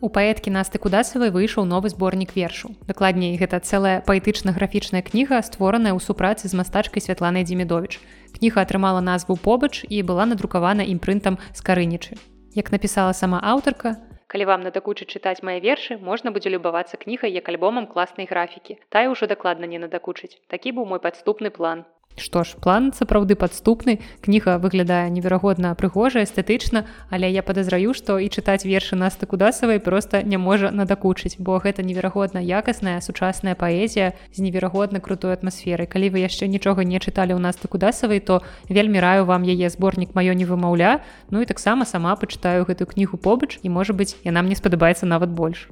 У 0.00 0.08
паэткі 0.12 0.52
насты 0.52 0.78
кудасавай 0.78 1.32
выйшаў 1.32 1.64
новы 1.64 1.88
зборнік 1.88 2.36
вершу. 2.36 2.76
Дакладней, 2.88 3.36
гэта 3.40 3.60
цэлая 3.60 4.04
паэтычна-графічная 4.04 5.00
кніга, 5.00 5.40
створаная 5.40 5.96
ў 5.96 6.00
супрацы 6.04 6.48
з 6.48 6.56
мастачкай 6.56 7.00
Святланай 7.00 7.44
Дзімідович. 7.48 8.00
Кніга 8.36 8.60
атрымала 8.64 9.00
назву 9.00 9.36
побач 9.36 9.84
і 9.88 10.04
была 10.04 10.28
надрукавана 10.28 10.84
імпрынтам 10.84 11.40
з 11.52 11.60
карынічы. 11.64 12.20
Як 12.52 12.72
напісала 12.72 13.16
сама 13.16 13.40
аўтарка, 13.40 13.96
Калі 14.32 14.44
вам 14.50 14.64
надакучыць 14.66 15.10
чытаць 15.18 15.44
мае 15.48 15.58
вершы, 15.64 15.96
можна 16.08 16.32
будзе 16.36 16.50
любавацца 16.50 16.98
кнігай 17.02 17.30
як 17.38 17.50
альбомам 17.52 17.86
класнай 17.92 18.26
графікі. 18.30 18.78
Тая 18.90 19.06
ўжо 19.12 19.30
дакладна 19.30 19.70
не 19.70 19.78
надакучыць. 19.78 20.34
Такі 20.54 20.74
быў 20.78 20.88
мой 20.92 21.00
падступны 21.04 21.50
план. 21.58 21.84
Што 22.16 22.44
ж 22.48 22.56
план 22.56 22.92
сапраўды 22.96 23.36
падступны 23.36 24.00
кніга 24.24 24.56
выглядае 24.56 25.12
неверагодна 25.12 25.74
прыгожа 25.76 26.24
эстэтычна 26.24 26.88
але 27.12 27.28
я 27.28 27.44
падазраю 27.44 27.92
што 27.92 28.16
і 28.16 28.32
чытаць 28.32 28.64
вершы 28.64 28.96
насты 28.96 29.28
кудасавай 29.28 29.80
просто 29.80 30.22
не 30.24 30.40
можа 30.40 30.72
надакучыць 30.72 31.36
бо 31.38 31.60
гэта 31.60 31.84
неверагодна 31.84 32.40
якасная 32.40 33.00
сучасная 33.04 33.54
паэзія 33.54 34.16
з 34.32 34.38
неверагодна 34.40 35.00
крутой 35.00 35.36
атмасферай. 35.36 35.86
Калі 35.86 36.16
вы 36.16 36.24
яшчэ 36.24 36.48
нічога 36.48 36.88
не 36.88 36.96
чыталі 36.96 37.36
ў 37.36 37.40
насты 37.40 37.68
кудасавай 37.68 38.20
то 38.20 38.40
вельмі 38.68 39.00
раю 39.00 39.28
вам 39.28 39.44
яе 39.44 39.68
зборнік 39.68 40.16
маё 40.16 40.32
не 40.32 40.48
вымаўля 40.48 41.04
ну 41.30 41.44
і 41.44 41.48
таксама 41.48 41.84
сама 41.84 42.16
пачытаю 42.16 42.64
гэтую 42.64 42.88
кнігу 42.88 43.20
побач 43.20 43.60
і 43.62 43.68
можа 43.68 43.92
быць 43.92 44.16
яна 44.24 44.40
мне 44.40 44.56
спадабаецца 44.56 45.04
нават 45.04 45.28
больш 45.28 45.68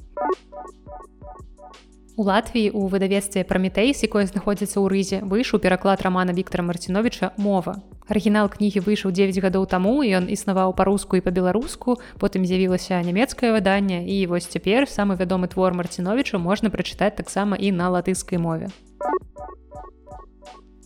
У 2.16 2.22
Латвіі 2.22 2.70
у 2.70 2.86
выдавецтве 2.86 3.42
прамітэйс, 3.42 4.06
якое 4.06 4.22
знаходзіцца 4.30 4.78
ў 4.78 4.86
рызе, 4.86 5.18
выйшаў 5.26 5.58
пераклад 5.58 5.98
рамана 5.98 6.30
Віктора 6.30 6.62
Марціновича 6.62 7.34
мова. 7.34 7.82
Арыгінал 8.06 8.46
кнігі 8.46 8.86
выйшаў 8.86 9.10
9 9.10 9.42
гадоў 9.42 9.66
таму 9.66 9.98
ён 9.98 10.30
існаваў 10.30 10.78
па-руску 10.78 11.18
і 11.18 11.24
па-беларуску, 11.26 11.98
потым 12.22 12.46
з'явілася 12.46 13.02
нямецкае 13.02 13.50
выданне 13.50 14.06
і 14.06 14.30
вось 14.30 14.46
цяпер 14.46 14.86
самы 14.86 15.18
вядомы 15.18 15.50
твор 15.50 15.74
Марціновичу 15.74 16.38
можна 16.38 16.70
прачытаць 16.70 17.18
таксама 17.18 17.58
і 17.58 17.74
на 17.74 17.90
латыйскай 17.90 18.38
мове. 18.38 18.70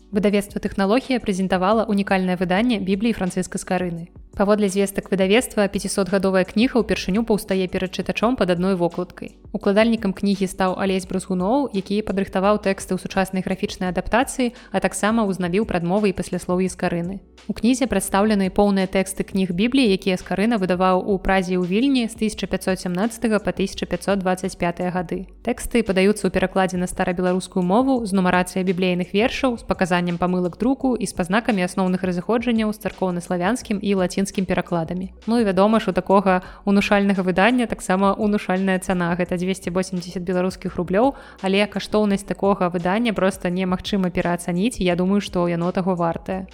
Выдавецтва 0.08 0.64
тэхналогія 0.64 1.20
прэзентавала 1.20 1.84
унікальнае 1.84 2.40
выданне 2.40 2.80
бібліі 2.80 3.12
францыска 3.12 3.60
скарыны. 3.60 4.08
Паводле 4.38 4.68
звестак 4.68 5.10
выдавецтва 5.10 5.66
500гадовая 5.66 6.46
кніга 6.46 6.78
ўпершыню 6.78 7.26
паўстае 7.26 7.66
перад 7.66 7.90
чытачом 7.90 8.38
пад 8.38 8.54
адной 8.54 8.78
вокладкай. 8.78 9.34
Укладальнікам 9.50 10.14
кнігі 10.14 10.46
стаў 10.46 10.78
алесь 10.78 11.10
брусгуноў, 11.10 11.66
які 11.74 11.98
падрыхтаваў 12.06 12.62
тэксты 12.62 12.94
ў 12.94 13.02
сучаснай 13.02 13.42
графічнай 13.42 13.90
адаптацыі, 13.90 14.54
а 14.70 14.78
таксама 14.78 15.26
ўзнавіў 15.26 15.66
прадмовы 15.66 16.14
і 16.14 16.14
пасляслоўі 16.14 16.70
скарыны. 16.70 17.18
У 17.50 17.56
кнізе 17.58 17.90
прадстаўлены 17.90 18.46
поўныя 18.54 18.86
тэксты 18.86 19.26
кніг 19.26 19.50
бібліі, 19.58 19.90
якія 19.98 20.14
скарына 20.22 20.62
выдаваў 20.62 21.02
у 21.02 21.18
празе 21.18 21.58
ў 21.58 21.66
вільні 21.66 22.06
з 22.06 22.14
1517 22.14 23.42
па 23.42 23.50
1525 23.50 24.86
гады. 24.94 25.26
Тэксты 25.42 25.82
падаюцца 25.82 26.28
ў 26.28 26.30
перакладзе 26.30 26.78
на 26.78 26.86
старабеларускую 26.86 27.66
мову 27.66 28.06
з 28.06 28.14
нумарацыя 28.14 28.62
біблейных 28.62 29.10
вершаў 29.10 29.58
з 29.58 29.66
паказаннем 29.66 30.22
памылак 30.22 30.62
друку 30.62 30.94
і 30.94 31.08
з 31.08 31.16
пазнакамі 31.16 31.66
асноўных 31.66 32.06
разыходжанняў 32.06 32.70
з 32.70 32.84
царкоўна-славянскім 32.84 33.80
і 33.82 33.90
лацінскім 33.96 34.27
нямецкім 34.28 34.44
перакладамі. 34.44 35.12
Ну 35.26 35.40
і 35.40 35.44
вядома 35.44 35.80
ж 35.80 35.90
у 35.90 35.92
такога 35.92 36.42
унушальнага 36.64 37.22
выдання 37.22 37.66
таксама 37.66 38.12
унушальная 38.12 38.78
цана. 38.78 39.16
Гэта 39.16 39.36
280 39.36 40.22
беларускіх 40.22 40.76
рублёў 40.76 41.14
але 41.42 41.66
каштоўнасць 41.66 42.28
такога 42.28 42.68
выдання 42.68 43.12
просто 43.12 43.48
немагчыма 43.48 44.10
пераацаніць 44.10 44.80
Я 44.80 44.96
думаю 44.96 45.20
што 45.20 45.48
яно 45.48 45.72
таго 45.72 45.94
вартае 45.94 46.46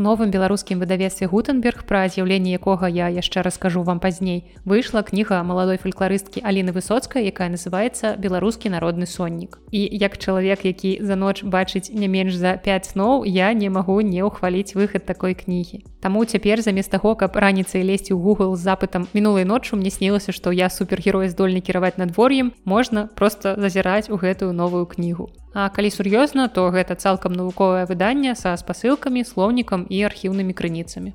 У 0.00 0.02
новым 0.02 0.30
беларускім 0.32 0.80
выдавецтве 0.80 1.26
гутенберг 1.28 1.84
пра 1.84 2.08
з'яўленне 2.08 2.54
якога 2.56 2.88
я 2.88 3.12
яшчэ 3.12 3.42
раскажу 3.44 3.82
вам 3.84 3.98
пазней 4.00 4.48
выйшла 4.64 5.02
кніга 5.04 5.42
маладой 5.44 5.76
фальклорысткі 5.76 6.40
Аліны 6.40 6.72
высоцкая 6.72 7.20
якая 7.20 7.52
называется 7.52 8.16
беларускі 8.16 8.72
народны 8.72 9.04
соннік 9.04 9.60
і 9.68 9.84
як 9.92 10.16
чалавек 10.16 10.64
які 10.64 11.04
за 11.04 11.20
ноч 11.20 11.44
бачыць 11.44 11.92
не 11.92 12.08
менш 12.08 12.32
за 12.32 12.56
5 12.56 12.96
сноў 12.96 13.28
я 13.28 13.52
не 13.52 13.68
магу 13.68 14.00
не 14.00 14.24
ўхваліць 14.24 14.72
выхад 14.72 15.04
такой 15.04 15.36
кнігі. 15.36 15.84
Таму 16.00 16.24
цяпер 16.24 16.64
замест 16.64 16.88
таго 16.88 17.12
каб 17.12 17.36
раніцай 17.36 17.84
лезці 17.84 18.16
ў 18.16 18.24
Google 18.24 18.56
з 18.56 18.64
запытам 18.64 19.04
мінулай 19.12 19.44
ноччу 19.44 19.76
мне 19.76 19.92
снілася 19.92 20.32
што 20.32 20.48
я 20.48 20.72
супергерой 20.72 21.28
здольны 21.28 21.60
кіраваць 21.60 22.00
надвор'ем 22.00 22.56
можна 22.64 23.04
просто 23.20 23.52
зазіраць 23.60 24.08
у 24.08 24.16
гэтую 24.16 24.56
новую 24.56 24.88
кнігу 24.88 25.28
А 25.52 25.68
калі 25.68 25.90
сур'ёзна, 25.90 26.46
то 26.48 26.70
гэта 26.70 26.94
цалкам 26.94 27.34
навуковае 27.34 27.82
выданне 27.90 28.34
са 28.38 28.54
спасылкамі, 28.54 29.26
слоўнікам 29.26 29.86
і 29.90 30.02
архіўнымі 30.06 30.54
крыніцамі. 30.54 31.14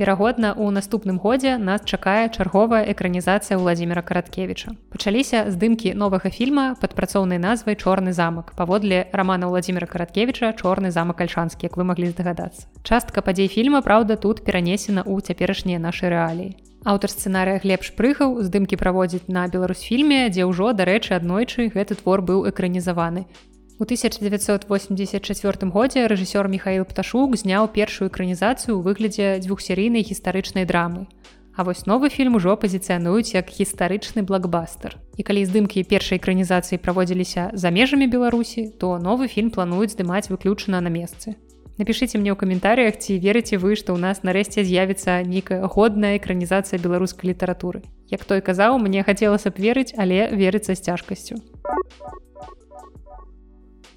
Верагодна, 0.00 0.54
у 0.56 0.70
наступным 0.70 1.18
годзе 1.18 1.58
нас 1.58 1.82
чакае 1.84 2.32
чарговая 2.32 2.88
экранізацыя 2.88 3.60
Владзіміра 3.60 4.00
караткевіча. 4.00 4.72
Пачаліся 4.88 5.44
здымкі 5.52 5.92
новага 5.92 6.32
фільма 6.32 6.72
пад 6.80 6.96
працоўнай 6.96 7.36
назвай 7.36 7.76
чорны 7.76 8.16
замак. 8.16 8.56
Паводле 8.56 9.12
рамана 9.12 9.52
Владзіміра 9.52 9.84
караткевіча 9.84 10.56
чорны 10.56 10.88
замак 10.88 11.20
альшанскі, 11.20 11.68
як 11.68 11.76
вы 11.76 11.84
маглі 11.84 12.08
здагадацца. 12.16 12.64
Частка 12.80 13.20
падзей 13.20 13.52
фільма, 13.52 13.84
праўда, 13.84 14.16
тут 14.16 14.40
перанесена 14.40 15.04
ў 15.04 15.20
цяперашнія 15.20 15.76
нашы 15.76 16.08
рэаліі. 16.08 16.56
Аўтар 16.80 17.12
сцэнарыя 17.12 17.60
глеб 17.60 17.84
шпрыгаў 17.84 18.40
здымкі 18.40 18.80
праводзіць 18.80 19.28
на 19.28 19.44
беларусфільме, 19.52 20.32
дзе 20.32 20.48
ўжо 20.48 20.72
дарэчы 20.72 21.12
аднойчы 21.12 21.68
гэты 21.76 22.00
твор 22.00 22.24
быў 22.24 22.48
экранізаваны. 22.48 23.28
У 23.80 23.84
1984 23.84 25.70
годзе 25.72 26.04
рэжысёр 26.04 26.48
Михаил 26.48 26.84
пташук 26.84 27.32
зняў 27.40 27.64
першую 27.72 28.12
экранізацыю 28.12 28.76
ў 28.76 28.84
выглядзе 28.84 29.40
дзвюхсерыйнай 29.40 30.04
гістарычнай 30.04 30.68
драмы. 30.68 31.08
А 31.56 31.64
вось 31.64 31.88
новы 31.88 32.12
фільм 32.12 32.36
ужо 32.36 32.60
пазіцыянуюць 32.60 33.32
як 33.32 33.48
гістарычны 33.48 34.20
блокбастер. 34.20 35.00
І 35.16 35.24
калі 35.24 35.48
здымкі 35.48 35.88
першай 35.88 36.20
экранізацыі 36.20 36.76
праводзіліся 36.76 37.56
за 37.56 37.72
межамі 37.72 38.04
Беларусі, 38.04 38.68
то 38.68 39.00
новы 39.00 39.32
фільм 39.32 39.48
плануюць 39.48 39.96
здымаць 39.96 40.28
выключана 40.28 40.84
на 40.84 40.92
месцы 40.92 41.40
напишите 41.80 42.20
мне 42.20 42.28
ў 42.28 42.36
каментарях 42.36 43.00
ці 43.00 43.16
верыце 43.16 43.56
вы 43.56 43.72
што 43.72 43.96
ў 43.96 44.04
нас 44.04 44.20
нарэшце 44.20 44.60
з'явіцца 44.68 45.24
нейкая 45.24 45.64
годная 45.64 46.20
экранізацыя 46.20 46.76
беларускай 46.76 47.32
літаратуры 47.32 47.80
як 48.12 48.28
той 48.28 48.44
казаў 48.44 48.76
мне 48.76 49.00
хацелася 49.00 49.48
б 49.48 49.64
верыць 49.64 49.96
але 49.96 50.28
верыцца 50.28 50.76
з 50.76 50.84
цяжкасцю 50.84 51.40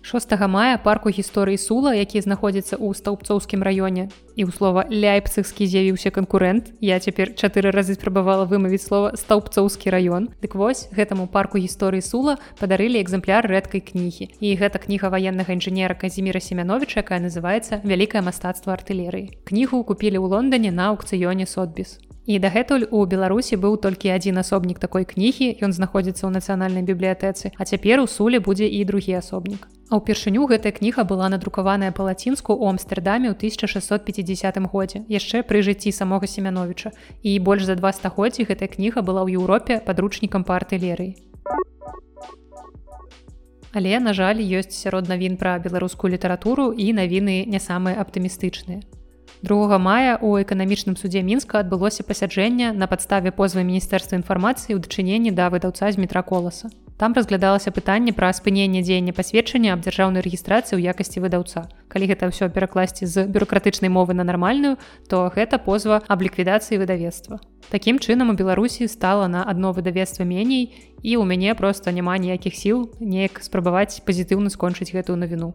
6 0.04 0.36
мая 0.52 0.78
парку 0.78 1.08
гісторыі 1.10 1.56
сула 1.58 1.96
які 1.96 2.20
знаходзіцца 2.20 2.76
ў 2.76 2.92
стаўпцоўскім 2.92 3.64
раёне. 3.64 4.12
І 4.36 4.44
ў 4.44 4.52
слова 4.52 4.84
ляйпцыхскі 4.92 5.64
з'явіўся 5.64 6.12
канкурэнт. 6.12 6.76
Я 6.84 7.00
цяпер 7.00 7.32
чатыры 7.40 7.72
разы 7.72 7.96
спрабавала 7.96 8.44
вымавіць 8.44 8.84
слова 8.84 9.16
стаўпцоўскі 9.16 9.96
раён 9.96 10.28
дык 10.44 10.60
вось 10.60 10.92
гэтаму 10.92 11.32
парку 11.32 11.56
гісторыі 11.56 12.04
сула 12.04 12.36
падарылі 12.60 13.00
экземпляр 13.00 13.48
рэдкай 13.48 13.80
кнігі. 13.80 14.28
І 14.44 14.48
гэта 14.60 14.84
кніга 14.84 15.08
ваеннага 15.08 15.56
інжынера 15.56 15.96
казіміра 15.96 16.44
семяновича 16.44 17.00
якая 17.00 17.24
называется 17.24 17.80
вялікае 17.88 18.28
мастацтва 18.28 18.76
артылерыі 18.76 19.32
кнігу 19.48 19.88
купілі 19.88 20.20
ў 20.20 20.28
лондоне 20.28 20.76
на 20.76 20.92
аукцыёне 20.92 21.48
сотбіс 21.48 22.04
І 22.26 22.40
дагэтуль 22.40 22.88
у 22.88 23.04
Беларусі 23.04 23.60
быў 23.60 23.76
толькі 23.84 24.12
адзін 24.16 24.40
асобнік 24.40 24.80
такой 24.80 25.04
кнігі, 25.04 25.60
ён 25.60 25.76
знаходзіцца 25.76 26.24
ў 26.24 26.32
нацыянальнай 26.40 26.84
бібліятэцы, 26.88 27.52
а 27.60 27.68
цяпер 27.68 28.00
у 28.00 28.08
суле 28.08 28.40
будзе 28.40 28.64
і 28.64 28.80
другі 28.88 29.20
асобнік. 29.20 29.68
А 29.94 29.98
ўпершыню 30.02 30.48
гэтая 30.50 30.74
кніга 30.74 31.04
была 31.06 31.28
надрукаваная 31.30 31.94
па-лацінску 31.94 32.50
ў 32.58 32.74
Амстердаме 32.74 33.30
ў 33.30 33.38
1650 33.38 34.58
годзе, 34.74 35.06
яшчэ 35.06 35.46
пры 35.46 35.62
жыцці 35.62 35.94
самога 35.94 36.26
семяновича. 36.26 36.90
І 37.22 37.38
больш 37.38 37.70
за 37.70 37.78
два 37.78 37.94
стагоддзі 37.94 38.48
гэтая 38.50 38.74
кніга 38.74 39.06
была 39.06 39.22
ў 39.22 39.38
Еўропе 39.38 39.78
падручнікам 39.86 40.50
па 40.50 40.58
артылерыі. 40.58 41.14
Але, 43.78 43.94
на 44.02 44.18
жаль, 44.18 44.42
ёсць 44.42 44.74
сярод 44.74 45.14
навін 45.14 45.38
пра 45.38 45.62
беларускую 45.62 46.10
літаратуру 46.10 46.74
і 46.74 46.90
навіны 46.98 47.46
не 47.46 47.62
самыя 47.62 48.02
аптымістычныя. 48.02 48.82
2 49.44 49.78
мая 49.78 50.18
у 50.22 50.40
эканамічным 50.40 50.96
судзе 50.96 51.20
мінска 51.20 51.60
адбылося 51.60 52.08
пасяджэнне 52.08 52.72
на 52.72 52.88
падставе 52.88 53.28
позвы 53.36 53.68
міністэрства 53.68 54.16
інфармацыі 54.16 54.72
ў 54.72 54.80
дачыненні 54.80 55.36
да 55.36 55.52
выдаўца 55.52 55.92
з 55.92 56.00
метра 56.00 56.24
коласа. 56.24 56.72
Там 56.96 57.12
разглядалася 57.12 57.76
пытанне 57.76 58.16
пра 58.16 58.32
спыненне 58.32 58.80
дзеяння 58.88 59.12
пасведчання 59.12 59.76
аб 59.76 59.84
дзяржаўнай 59.84 60.24
рэгістрацыі 60.24 60.80
ў 60.80 60.88
якасці 60.96 61.20
выдаўца. 61.20 61.68
Калі 61.92 62.08
гэта 62.08 62.32
ўсё 62.32 62.48
перакласці 62.56 63.04
з 63.04 63.28
бюрократычнай 63.28 63.92
мовы 63.92 64.16
на 64.16 64.24
нармальную, 64.24 64.80
то 65.12 65.28
гэта 65.28 65.60
позва 65.60 66.00
аб 66.08 66.24
ліквідацыі 66.24 66.80
выдавецтва. 66.80 67.44
Такім 67.68 68.00
чынам 68.00 68.32
у 68.32 68.40
Беларусі 68.40 68.88
стала 68.88 69.28
на 69.28 69.44
адно 69.44 69.76
выдавецтва 69.76 70.24
меней 70.24 70.72
і 71.04 71.20
ў 71.20 71.28
мяне 71.28 71.52
проста 71.52 71.92
няма 71.92 72.16
ніякіх 72.16 72.56
сіл 72.56 72.96
неяк 73.04 73.44
спрабаваць 73.44 74.00
пазітыўна 74.08 74.48
скончыць 74.48 74.96
гэтую 74.96 75.20
навіну. 75.20 75.52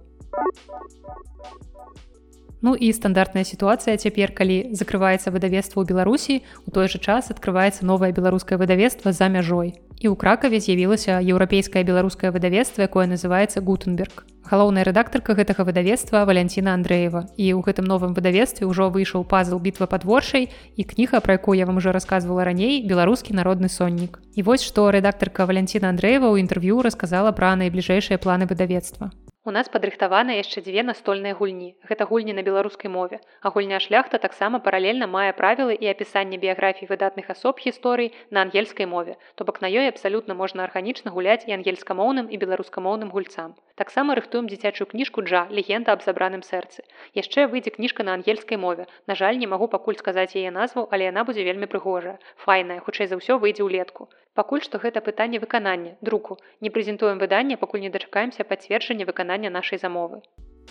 Ну 2.62 2.74
і 2.74 2.92
стандартная 2.92 3.44
сітуацыя 3.44 3.96
цяпер, 3.96 4.34
калі 4.34 4.74
закрываецца 4.74 5.30
выдавецтва 5.30 5.82
ў 5.82 5.86
Беларусі, 5.86 6.42
у 6.66 6.74
той 6.74 6.90
жа 6.90 6.98
час 6.98 7.30
адкрываецца 7.30 7.86
новае 7.86 8.10
беларускае 8.10 8.58
выдавецтва 8.58 9.12
за 9.12 9.30
мяжой. 9.30 9.78
І 9.98 10.10
ў 10.10 10.14
кракаве 10.18 10.58
з'явілася 10.58 11.22
еўрапейскае 11.22 11.86
беларускае 11.86 12.34
выдавецтва, 12.34 12.90
якое 12.90 13.06
называецца 13.06 13.62
Гутенберг. 13.62 14.26
галоўная 14.48 14.84
рэдактарка 14.88 15.36
гэтага 15.36 15.64
выдавецтва 15.68 16.24
валянціна 16.24 16.72
Андреева 16.72 17.28
і 17.36 17.52
ў 17.52 17.60
гэтым 17.68 17.84
новым 17.84 18.16
выдавецтве 18.16 18.64
ўжо 18.64 18.88
выйшаў 18.88 19.28
пазл 19.28 19.60
бітва 19.60 19.86
падворшай 19.92 20.48
і 20.48 20.82
кніга 20.88 21.20
пра 21.20 21.36
якую 21.36 21.60
я 21.60 21.68
вам 21.68 21.76
уже 21.76 21.92
рассказывала 21.92 22.48
раней 22.48 22.80
беларускі 22.80 23.36
народны 23.36 23.68
соннік 23.68 24.20
і 24.34 24.42
вось 24.48 24.64
што 24.64 24.88
рэдактарка 24.88 25.44
валянціна 25.44 25.92
Андреева 25.92 26.32
ў 26.32 26.40
інтэрв'ю 26.40 26.80
расказала 26.80 27.32
пра 27.36 27.56
найбліжэйшыя 27.60 28.16
планы 28.16 28.48
выдавецтва 28.48 29.12
У 29.48 29.50
нас 29.50 29.68
падрыхтавана 29.72 30.34
яшчэ 30.36 30.60
дзве 30.60 30.82
настольныя 30.84 31.32
гульні. 31.36 31.68
Гэта 31.90 32.04
гульні 32.08 32.34
на 32.36 32.42
беларускай 32.44 32.90
мове. 32.92 33.18
А 33.40 33.48
гульня 33.54 33.78
шляхта 33.80 34.18
таксама 34.24 34.58
паралельна 34.66 35.06
мае 35.08 35.32
правілы 35.38 35.72
і 35.72 35.88
апісанне 35.88 36.36
біяграфій 36.42 36.88
выдатных 36.90 37.30
асоб 37.32 37.62
гісторый 37.64 38.12
на 38.28 38.44
ангельскай 38.44 38.84
мове. 38.84 39.16
То 39.40 39.48
бок 39.48 39.62
на 39.64 39.70
ёй 39.72 39.88
абсалютна 39.88 40.36
можна 40.36 40.68
арганічна 40.68 41.16
гуляць 41.16 41.48
і 41.48 41.56
ангельскамоўным 41.56 42.28
і 42.28 42.36
беларускамоўным 42.44 43.08
гульцам. 43.08 43.56
Таксама 43.80 44.18
рыхтуем 44.20 44.52
дзіцячую 44.52 44.84
кніжку 44.92 45.24
джа 45.24 45.46
легенда 45.48 45.96
аб 45.96 46.04
забраным 46.04 46.44
сэрцы. 46.44 46.84
Яшчэ 47.16 47.48
выйдзе 47.48 47.72
кніжка 47.72 48.04
на 48.04 48.20
ангельскай 48.20 48.60
мове. 48.60 48.84
На 49.06 49.16
жаль, 49.16 49.40
не 49.40 49.48
магу 49.48 49.72
пакуль 49.72 49.96
сказаць 49.96 50.36
яе 50.36 50.52
назву, 50.52 50.84
але 50.92 51.08
яна 51.08 51.24
будзе 51.24 51.48
вельмі 51.48 51.72
прыгожая. 51.72 52.18
Файная, 52.44 52.80
хутчэй 52.84 53.08
за 53.08 53.16
ўсё 53.16 53.40
выйдзе 53.40 53.64
ўлетку. 53.64 54.12
Пакуль 54.38 54.62
што 54.62 54.78
гэта 54.78 55.00
пытанне 55.02 55.38
выканання 55.42 55.96
друку. 56.00 56.38
Не 56.62 56.70
прэзентуем 56.70 57.18
выданне 57.18 57.56
пакуль 57.58 57.82
не 57.82 57.90
дачакаемся 57.90 58.44
пацверджання 58.44 59.04
выканання 59.04 59.50
нашай 59.50 59.82
замовы. 59.82 60.22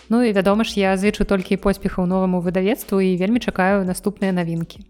Ну 0.08 0.22
і 0.22 0.32
вядома 0.32 0.64
ж 0.64 0.80
я 0.80 0.96
зычу 0.96 1.28
толькі 1.28 1.60
поспехаў 1.60 2.06
новаму 2.06 2.40
выдавецтву 2.40 3.00
і 3.04 3.16
вельмі 3.20 3.44
чакаю 3.44 3.84
наступныя 3.84 4.32
навінкі 4.32 4.80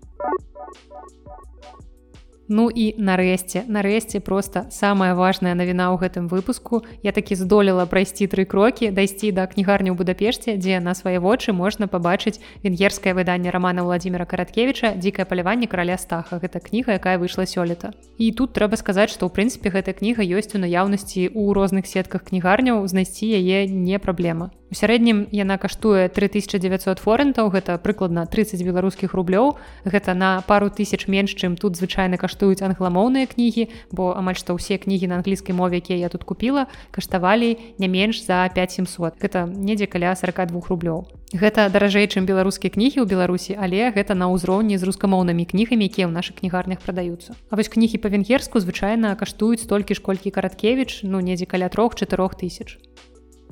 Ну 2.48 2.70
і 2.72 2.94
нарэшце 2.96 3.68
нарэшце 3.68 4.20
просто 4.24 4.64
самая 4.72 5.12
важная 5.12 5.52
навіна 5.52 5.92
ў 5.92 6.00
гэтым 6.00 6.32
выпуску. 6.32 6.80
Я 7.04 7.12
такі 7.12 7.36
здолела 7.36 7.84
прайсці 7.84 8.24
тры 8.24 8.48
крокі 8.48 8.88
дайсці 8.88 9.36
да 9.36 9.44
кнігарні 9.44 9.92
ў 9.92 9.96
будапешце 10.00 10.56
дзе 10.56 10.80
на 10.80 10.96
свае 10.96 11.20
вочы 11.20 11.52
можна 11.52 11.92
пабачыць 11.92 12.40
венгерскае 12.64 13.12
выданне 13.12 13.52
романа 13.52 13.84
владимира 13.84 14.24
караткевича 14.24 14.96
дзікае 14.96 15.28
паляванне 15.28 15.68
караля 15.68 16.00
стаха 16.00 16.40
гэта 16.40 16.64
кніга 16.64 16.96
якая 16.96 17.20
выйшла 17.20 17.44
сёлета. 17.44 17.92
І 18.16 18.32
тут 18.32 18.56
трэба 18.56 18.80
сказаць 18.80 19.12
што 19.12 19.28
ў 19.28 19.34
прынцыпе 19.36 19.68
гэтая 19.68 19.92
кніга 19.92 20.24
ёсць 20.24 20.56
у 20.56 20.62
наяўнасці 20.64 21.28
ў 21.28 21.52
розных 21.52 21.84
сетках 21.84 22.24
кнігарняў 22.32 22.80
знайсці 22.88 23.28
яе 23.28 23.68
не 23.68 24.00
праблема. 24.00 24.56
У 24.68 24.76
сярэднім 24.76 25.32
яна 25.32 25.56
каштуе 25.56 26.12
3900 26.12 27.00
форентаў 27.00 27.48
гэта 27.48 27.80
прыкладна 27.80 28.26
30 28.28 28.60
беларускіх 28.68 29.16
рублёў. 29.16 29.56
Гэта 29.88 30.12
на 30.12 30.44
пару 30.44 30.68
тысяч 30.68 31.08
менш 31.08 31.32
чым 31.32 31.56
тут 31.56 31.80
звычайна 31.80 32.20
каштуюць 32.38 32.62
англамоўныя 32.62 33.26
кнігі 33.26 33.66
бо 33.90 34.14
амаль 34.14 34.38
што 34.38 34.54
ўсе 34.54 34.78
кнігі 34.78 35.10
на 35.10 35.18
англійскай 35.18 35.50
мове 35.50 35.82
якія 35.82 36.06
я 36.06 36.08
тут 36.08 36.22
купіла 36.22 36.70
каштавалі 36.94 37.58
не 37.82 37.88
менш 37.90 38.22
за 38.22 38.46
5700 38.54 39.18
гэта 39.18 39.50
недзе 39.50 39.90
каля 39.90 40.14
42 40.14 40.70
рублёў. 40.70 41.10
Гэта 41.34 41.66
даражэй 41.66 42.06
чым 42.06 42.30
беларускія 42.30 42.70
кнігі 42.70 43.02
ў 43.02 43.06
беларусі 43.10 43.58
але 43.58 43.90
гэта 43.90 44.14
на 44.14 44.30
ўзроўні 44.30 44.78
з 44.78 44.86
рускамоўнымі 44.86 45.50
кнігамі 45.50 45.90
якія 45.90 46.06
ў 46.06 46.14
нашых 46.14 46.38
кнігарнях 46.38 46.78
прадаюцца. 46.78 47.34
А 47.50 47.58
вось 47.58 47.66
кнігі 47.66 47.98
па-венгерску 47.98 48.62
звычайна 48.62 49.18
каштуюць 49.18 49.66
столькі 49.66 49.98
ж 49.98 50.00
колькі 50.00 50.30
караткевич 50.30 51.02
ну 51.02 51.18
недзе 51.18 51.50
каля 51.50 51.66
трох-чатырох 51.66 52.38
тысяч 52.38 52.78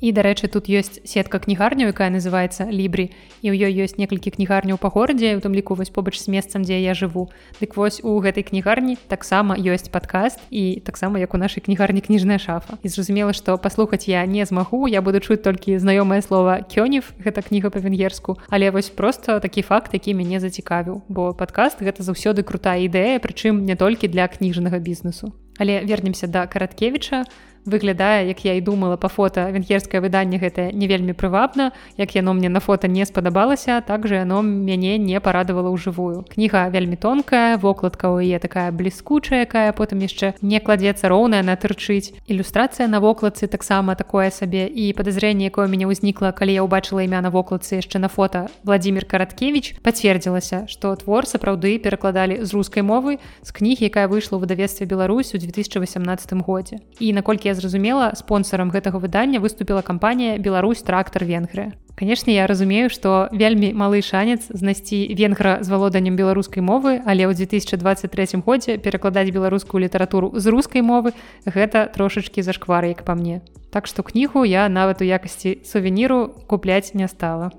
І 0.01 0.13
дарэчы, 0.13 0.49
тут 0.53 0.69
ёсць 0.69 1.01
сетка 1.09 1.41
кнігарняў, 1.41 1.93
якая 1.97 2.13
называецца 2.13 2.69
лібрі 2.69 3.09
і 3.41 3.47
ў 3.49 3.55
ёй 3.57 3.73
ёсць 3.85 3.97
некалькі 3.97 4.29
кнігарняў 4.37 4.77
па 4.77 4.93
горадзе, 4.93 5.37
у 5.37 5.41
тым 5.41 5.57
ліку 5.57 5.73
вось 5.73 5.89
побач 5.89 6.21
з 6.21 6.29
месцам, 6.29 6.69
дзе 6.69 6.81
я 6.85 6.93
жыву. 6.93 7.33
Дык 7.61 7.81
вось 7.81 8.05
у 8.05 8.21
гэтай 8.21 8.45
кнігарні 8.45 9.01
таксама 9.09 9.57
ёсць 9.57 9.89
падкаст 9.89 10.41
і 10.53 10.85
таксама 10.85 11.17
як 11.17 11.33
у 11.33 11.41
нашай 11.41 11.65
кнігарні 11.65 12.05
кніжная 12.05 12.37
шафа. 12.37 12.77
І 12.85 12.89
зразумела, 12.93 13.33
што 13.33 13.57
паслухаць 13.57 14.09
я 14.09 14.27
не 14.27 14.45
змагу, 14.45 14.85
я 14.89 15.01
буду 15.01 15.21
чуць 15.21 15.41
толькі 15.41 15.81
знаёмае 15.81 16.21
слова 16.21 16.61
кёнів, 16.69 17.17
гэта 17.17 17.41
кніга 17.41 17.71
па-венгерску, 17.71 18.37
Але 18.49 18.71
вось 18.71 18.89
проста 18.89 19.41
такі 19.41 19.63
факт, 19.63 19.95
які 19.95 20.15
мяне 20.15 20.41
зацікавіў, 20.41 21.03
бо 21.09 21.33
падкаст 21.35 21.81
гэта 21.81 22.03
заўсёды 22.03 22.43
крутая 22.43 22.79
ідэя, 22.85 23.19
прычым 23.19 23.65
не 23.65 23.77
толькі 23.77 24.09
для 24.09 24.29
кніжнага 24.29 24.79
бізнесу. 24.79 25.33
Але 25.59 25.81
вернемся 25.85 26.27
да 26.27 26.47
караткевіча, 26.47 27.25
выглядае 27.67 28.29
як 28.29 28.45
я 28.45 28.55
і 28.55 28.61
думала 28.61 28.97
по 28.97 29.09
фото 29.09 29.51
венгерскае 29.51 30.01
выданне 30.01 30.39
гэтае 30.39 30.73
не 30.73 30.87
вельмі 30.87 31.13
прывабна. 31.13 31.73
Як 31.97 32.15
яно 32.15 32.35
мне 32.35 32.49
на 32.49 32.61
фото 32.61 32.89
не 32.89 33.05
спадабалася 33.05 33.81
также 33.81 34.15
яно 34.15 34.43
мяне 34.43 34.99
не 34.99 35.21
парадавала 35.21 35.71
ў 35.71 35.77
жывую 35.77 36.25
кніга 36.31 36.69
вельмі 36.71 36.97
тонкая 36.97 37.59
вокладка 37.59 38.11
у 38.11 38.23
яе 38.23 38.39
такая 38.39 38.71
бліскучая 38.71 39.43
якая 39.43 39.73
потым 39.73 39.99
яшчэ 40.01 40.35
не 40.43 40.61
кладзецца 40.61 41.09
роўная 41.09 41.43
на 41.43 41.57
тырчыць. 41.57 42.15
Ілюстрацыя 42.27 42.89
на 42.89 43.01
вокладцы 43.01 43.47
таксама 43.47 43.97
такое 43.97 44.31
сабе. 44.31 44.67
І 44.67 44.93
падазрэнне 44.93 45.51
якое 45.51 45.67
мяне 45.67 45.91
ўзнікла 45.91 46.33
калі 46.33 46.55
я 46.55 46.63
ўбачыла 46.63 47.03
імя 47.03 47.21
на 47.21 47.35
вокладцы 47.35 47.83
яшчэ 47.83 47.99
на 47.99 48.09
фото 48.09 48.47
владимир 48.65 49.05
караткевич 49.05 49.75
пацвердзілася 49.83 50.67
што 50.71 50.95
твор 50.95 51.27
сапраўды 51.27 51.79
перакладалі 51.83 52.45
з 52.45 52.51
рускай 52.55 52.87
мовы 52.87 53.19
з 53.43 53.51
кнігі 53.51 53.91
якая 53.91 54.07
выйшла 54.07 54.39
ў 54.39 54.47
выдавестве 54.47 54.87
Беларусь 54.87 55.35
у 55.35 55.39
2018 55.39 56.33
годзе. 56.47 56.79
І 57.01 57.13
наколькі 57.13 57.49
я 57.49 57.55
зразумела 57.57 58.13
спонсорам 58.15 58.71
гэтага 58.71 59.01
выдання 59.01 59.41
выступіла 59.41 59.83
кампанія 59.83 60.37
Беларусь 60.39 60.85
трактор 60.85 61.25
венгрыя 61.25 61.73
конечно 61.97 62.31
я 62.31 62.47
разумею 62.47 62.91
что 62.91 63.29
вельмі 63.33 63.73
малы 63.73 64.03
шанец 64.05 64.47
знайсці 64.53 65.17
венгра 65.17 65.59
з 65.65 65.69
валоданнем 65.73 66.15
беларускай 66.15 66.63
мовы 66.63 67.01
але 67.03 67.25
ў 67.25 67.35
2023 67.35 68.45
годзе 68.45 68.77
перакладаць 68.79 69.33
беларускую 69.33 69.81
літаратуру 69.83 70.37
з 70.37 70.47
рускай 70.53 70.85
мовы 70.85 71.17
гэта 71.49 71.89
трошачки 71.89 72.43
зашквар 72.43 72.85
як 72.85 73.03
па 73.05 73.15
мне. 73.17 73.41
Так 73.71 73.87
что 73.87 74.03
кнігу 74.03 74.45
я 74.45 74.69
нават 74.69 75.01
у 75.01 75.05
якасці 75.05 75.59
сувеніру 75.65 76.37
купляць 76.47 76.95
не 76.95 77.09
стала 77.09 77.51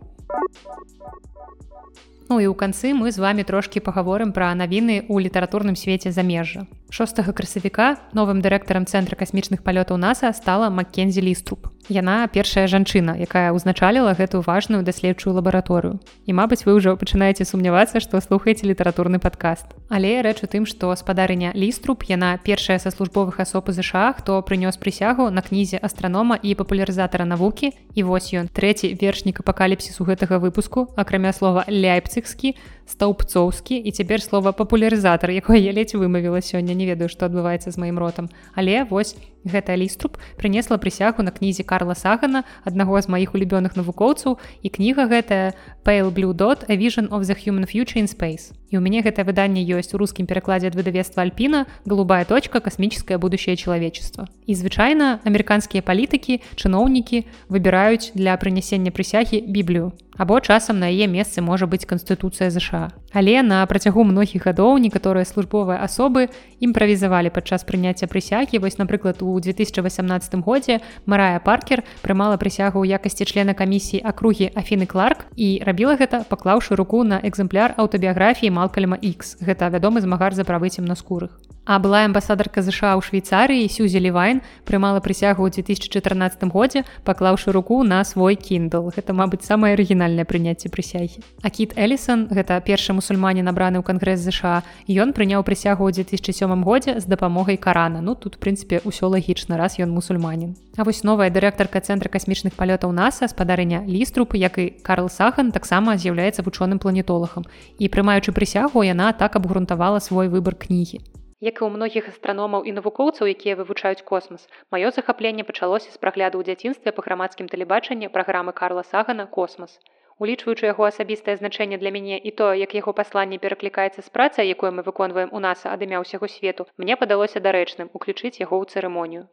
Ну 2.29 2.43
і 2.43 2.51
ў 2.51 2.55
канцы 2.59 2.91
мы 2.91 3.15
з 3.15 3.23
вами 3.23 3.47
трошки 3.47 3.79
паговорым 3.79 4.35
пра 4.35 4.51
навіны 4.51 5.07
ў 5.07 5.31
літаратурным 5.31 5.79
свеце 5.79 6.11
замежжа. 6.11 6.67
6 6.91 7.23
красавіка 7.31 7.95
новым 8.11 8.43
дырэктарам 8.43 8.83
цэнтра 8.83 9.15
касмічных 9.15 9.63
палётаў 9.63 9.95
наса 9.95 10.35
стала 10.35 10.67
маккензі 10.67 11.23
ліструб 11.23 11.71
Яна 11.87 12.27
першая 12.27 12.67
жанчына 12.67 13.15
якая 13.15 13.55
ўзначаліла 13.55 14.11
гэтую 14.11 14.43
важную 14.43 14.83
даследчую 14.83 15.31
лабараторыю. 15.31 16.03
І 16.27 16.35
Мабыць 16.35 16.67
вы 16.67 16.75
ўжо 16.75 16.99
пачынаеце 16.99 17.47
сумнявацца 17.47 18.03
што 18.03 18.19
слухаеце 18.19 18.67
літаратурны 18.67 19.23
падкаст. 19.23 19.71
Але 19.87 20.19
рэч 20.19 20.43
у 20.43 20.51
тым 20.51 20.67
што 20.67 20.91
спадарыня 20.99 21.55
ліструб 21.55 22.03
яна 22.03 22.35
першая 22.43 22.75
са 22.83 22.91
службовых 22.91 23.39
асоб 23.39 23.71
ЗША 23.71 24.19
хто 24.19 24.43
прынёс 24.43 24.75
прысягу 24.75 25.31
на 25.31 25.39
кнізе 25.39 25.79
астранома 25.79 26.35
і 26.35 26.59
папулярызатара 26.59 27.23
навукі. 27.23 27.71
І 27.95 28.03
вось 28.03 28.35
ён 28.35 28.51
трэці 28.51 28.91
вершнік 28.99 29.39
апакаліпсісу 29.39 30.03
гэтага 30.03 30.43
выпуску 30.43 30.91
акрамя 30.99 31.31
слова 31.31 31.63
ляйпцыгскі 31.71 32.59
стаўпцоўскі 32.87 33.75
і 33.75 33.91
цяпер 33.91 34.23
слова 34.23 34.55
папулярызатар 34.55 35.31
якое 35.35 35.59
я 35.59 35.75
ледзь 35.75 35.93
вымавіла 35.93 36.39
сёння 36.39 36.73
не 36.73 36.87
ведаю 36.87 37.11
што 37.11 37.27
адбываецца 37.27 37.71
з 37.71 37.77
маім 37.77 37.99
ротам 37.99 38.31
але 38.55 38.87
вось 38.87 39.15
гэтая 39.43 39.75
ліструб 39.75 40.15
прынесла 40.39 40.79
прысягу 40.79 41.23
на 41.23 41.31
кнізе 41.35 41.67
карла 41.67 41.95
сагана 41.95 42.43
аднаго 42.63 42.95
з 43.01 43.11
маіх 43.11 43.35
улюбёных 43.35 43.75
навукоўцаў 43.75 44.39
і 44.63 44.67
кніга 44.71 45.11
гэтая 45.11 45.53
pale 45.83 46.09
blue 46.15 46.33
dot 46.33 46.63
a 46.71 46.79
vision 46.79 47.11
of 47.11 47.27
the 47.27 47.35
human 47.35 47.67
future 47.67 47.99
in 47.99 48.07
space 48.07 48.55
і 48.69 48.77
у 48.77 48.81
мяне 48.81 49.01
гэтае 49.01 49.25
выданне 49.27 49.63
ёсць 49.63 49.93
у 49.93 50.01
рускім 50.01 50.25
перакладзе 50.27 50.67
ад 50.71 50.75
выдавецтва 50.75 51.23
альпіна 51.23 51.65
голубая 51.85 52.25
точка. 52.25 52.59
Касмічскае 52.59 53.17
будущее 53.17 53.55
чалавечества 53.55 54.27
і 54.47 54.55
звычайна 54.55 55.19
амерыканскія 55.27 55.83
палітыкі 55.83 56.41
чыноўнікі 56.55 57.23
выбіраюць 57.47 58.11
для 58.15 58.35
прынясення 58.35 58.91
прысягі 58.91 59.43
біблію 59.47 59.93
або 60.17 60.39
часам 60.41 60.79
на 60.79 60.89
яе 60.89 61.07
месцы 61.07 61.41
можа 61.41 61.69
быць 61.69 61.85
канстытуцыя 61.85 62.49
ЗША. 62.49 62.89
Але 63.13 63.41
на 63.45 63.61
працягу 63.65 64.03
многіх 64.03 64.49
гадоў 64.49 64.81
некаторыя 64.81 65.23
службовыя 65.25 65.77
асобы 65.85 66.33
імправізавалі 66.59 67.29
падчас 67.29 67.63
прыняцця 67.63 68.09
прысягі. 68.09 68.57
Вось 68.59 68.77
напрыклад 68.77 69.21
у 69.21 69.37
2018 69.39 70.35
годзе 70.41 70.81
Марая 71.05 71.39
паркер 71.39 71.85
прымала 72.01 72.37
прысягу 72.41 72.81
ў 72.81 72.97
якасці 72.97 73.29
члена 73.29 73.53
камісіі 73.53 74.01
акругі 74.03 74.49
Афіны 74.57 74.89
Кларк 74.89 75.29
і 75.37 75.61
рабіла 75.63 75.95
гэта 75.95 76.25
паклаўшы 76.25 76.75
руку 76.75 77.05
на 77.05 77.21
экземпляр 77.21 77.77
аўтабіяграфіі 77.77 78.49
малкальма 78.57 78.97
X 79.13 79.37
гэта 79.49 79.69
вядомы 79.75 80.01
змагар 80.05 80.33
за 80.37 80.43
правы 80.49 80.73
цемнаскурых 80.75 81.56
А 81.67 81.79
была 81.79 82.05
амбасадарка 82.07 82.63
ЗША 82.63 82.95
ў 82.95 83.03
Швейцарыі 83.03 83.67
Сюзі 83.67 83.99
Лівайн 83.99 84.39
прымала 84.63 85.03
прысягу 85.03 85.43
ў 85.43 85.51
2014 85.51 86.47
годзе, 86.47 86.87
паклаўшы 87.03 87.51
руку 87.51 87.83
на 87.83 87.99
свой 88.07 88.39
кіндл. 88.39 88.87
Гэта, 88.95 89.11
мабыць, 89.11 89.43
самае 89.43 89.75
арыгінальнае 89.75 90.23
прыняцце 90.23 90.71
прысягі. 90.71 91.19
А 91.43 91.51
кіт 91.51 91.75
Элісон, 91.75 92.31
гэта 92.31 92.63
першы 92.63 92.95
мусульмане 92.95 93.43
набраны 93.43 93.83
ў 93.83 93.83
кангрэс 93.83 94.23
ЗША. 94.31 94.63
Ён 94.87 95.11
прыняў 95.11 95.43
прысягу 95.43 95.91
ў 95.91 96.07
2007 96.07 96.55
годзе 96.63 97.03
з 97.03 97.03
дапамогай 97.03 97.59
карана. 97.59 97.99
Ну 97.99 98.15
тут 98.15 98.39
прынцыпе 98.39 98.79
ўсё 98.87 99.11
лагічна, 99.11 99.59
раз 99.59 99.75
ён 99.75 99.91
мусульманін. 99.91 100.55
А 100.79 100.87
вось 100.87 101.03
новая 101.03 101.27
дырэктарка 101.27 101.83
цэнтра 101.83 102.07
касмічных 102.07 102.55
палётаў 102.55 102.95
NASAа 102.95 103.27
спадарыня 103.27 103.83
ліструб, 103.83 104.39
як 104.39 104.55
і 104.55 104.71
Карл 104.87 105.11
Сахан 105.11 105.51
таксама 105.51 105.99
з'яўляецца 105.99 106.47
вучоным 106.47 106.79
планетолагам. 106.79 107.43
І 107.75 107.91
прымаючы 107.91 108.31
прысягу 108.31 108.87
яна 108.87 109.11
так 109.11 109.35
абгрунтавала 109.35 109.99
свой 109.99 110.31
выбар 110.31 110.55
кнігі. 110.55 111.03
Як 111.39 111.59
і 111.61 111.65
ў 111.65 111.69
многіх 111.69 112.09
астраномаў 112.09 112.65
і 112.65 112.71
навукоўцаў, 112.73 113.29
якія 113.29 113.53
вывучаюць 113.57 114.01
космас, 114.01 114.49
маё 114.73 114.89
захапленне 114.89 115.43
пачалося 115.45 115.93
з 115.93 116.01
прагляду 116.01 116.41
ў 116.41 116.49
дзяцінстве 116.49 116.89
па 116.89 117.05
грамадскім 117.05 117.45
тэлебачанні 117.51 118.09
праграмы 118.09 118.57
Карла 118.57 118.81
Сагана 118.81 119.29
космас. 119.29 119.77
Улічваючы 120.17 120.65
яго 120.65 120.89
асабістае 120.89 121.37
значэнне 121.37 121.77
для 121.77 121.93
мяне 121.93 122.17
і 122.17 122.33
то, 122.33 122.49
як 122.57 122.73
яго 122.73 122.89
пасланне 122.97 123.37
пераклікаецца 123.37 124.01
з 124.01 124.09
працай, 124.09 124.49
якую 124.49 124.73
мы 124.73 124.81
выконваем 124.81 125.29
у 125.29 125.37
нас 125.37 125.61
ад 125.69 125.85
імя 125.85 126.01
ўсяго 126.01 126.25
свету, 126.25 126.65
мне 126.81 126.97
падалося 126.97 127.37
дарэчным 127.37 127.93
уключыць 127.93 128.41
яго 128.41 128.57
ў 128.57 128.65
цырымонію. 128.73 129.29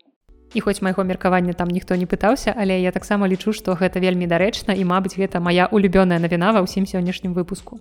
І 0.53 0.61
хоць 0.61 0.85
майго 0.85 1.09
меркавання 1.09 1.57
там 1.57 1.73
ніхто 1.73 1.97
не 1.97 2.05
пытаўся, 2.05 2.53
але 2.53 2.77
я 2.85 2.93
таксама 2.93 3.33
лічу, 3.33 3.57
што 3.57 3.81
гэта 3.81 3.97
вельмі 4.05 4.29
дарэчна 4.29 4.77
і 4.77 4.85
мабыць 4.85 5.17
гэта 5.17 5.41
моя 5.41 5.73
улюбёная 5.73 6.21
навіна 6.21 6.53
ва 6.53 6.69
ўсім 6.69 6.85
сённяшнім 6.85 7.33
выпуску 7.33 7.81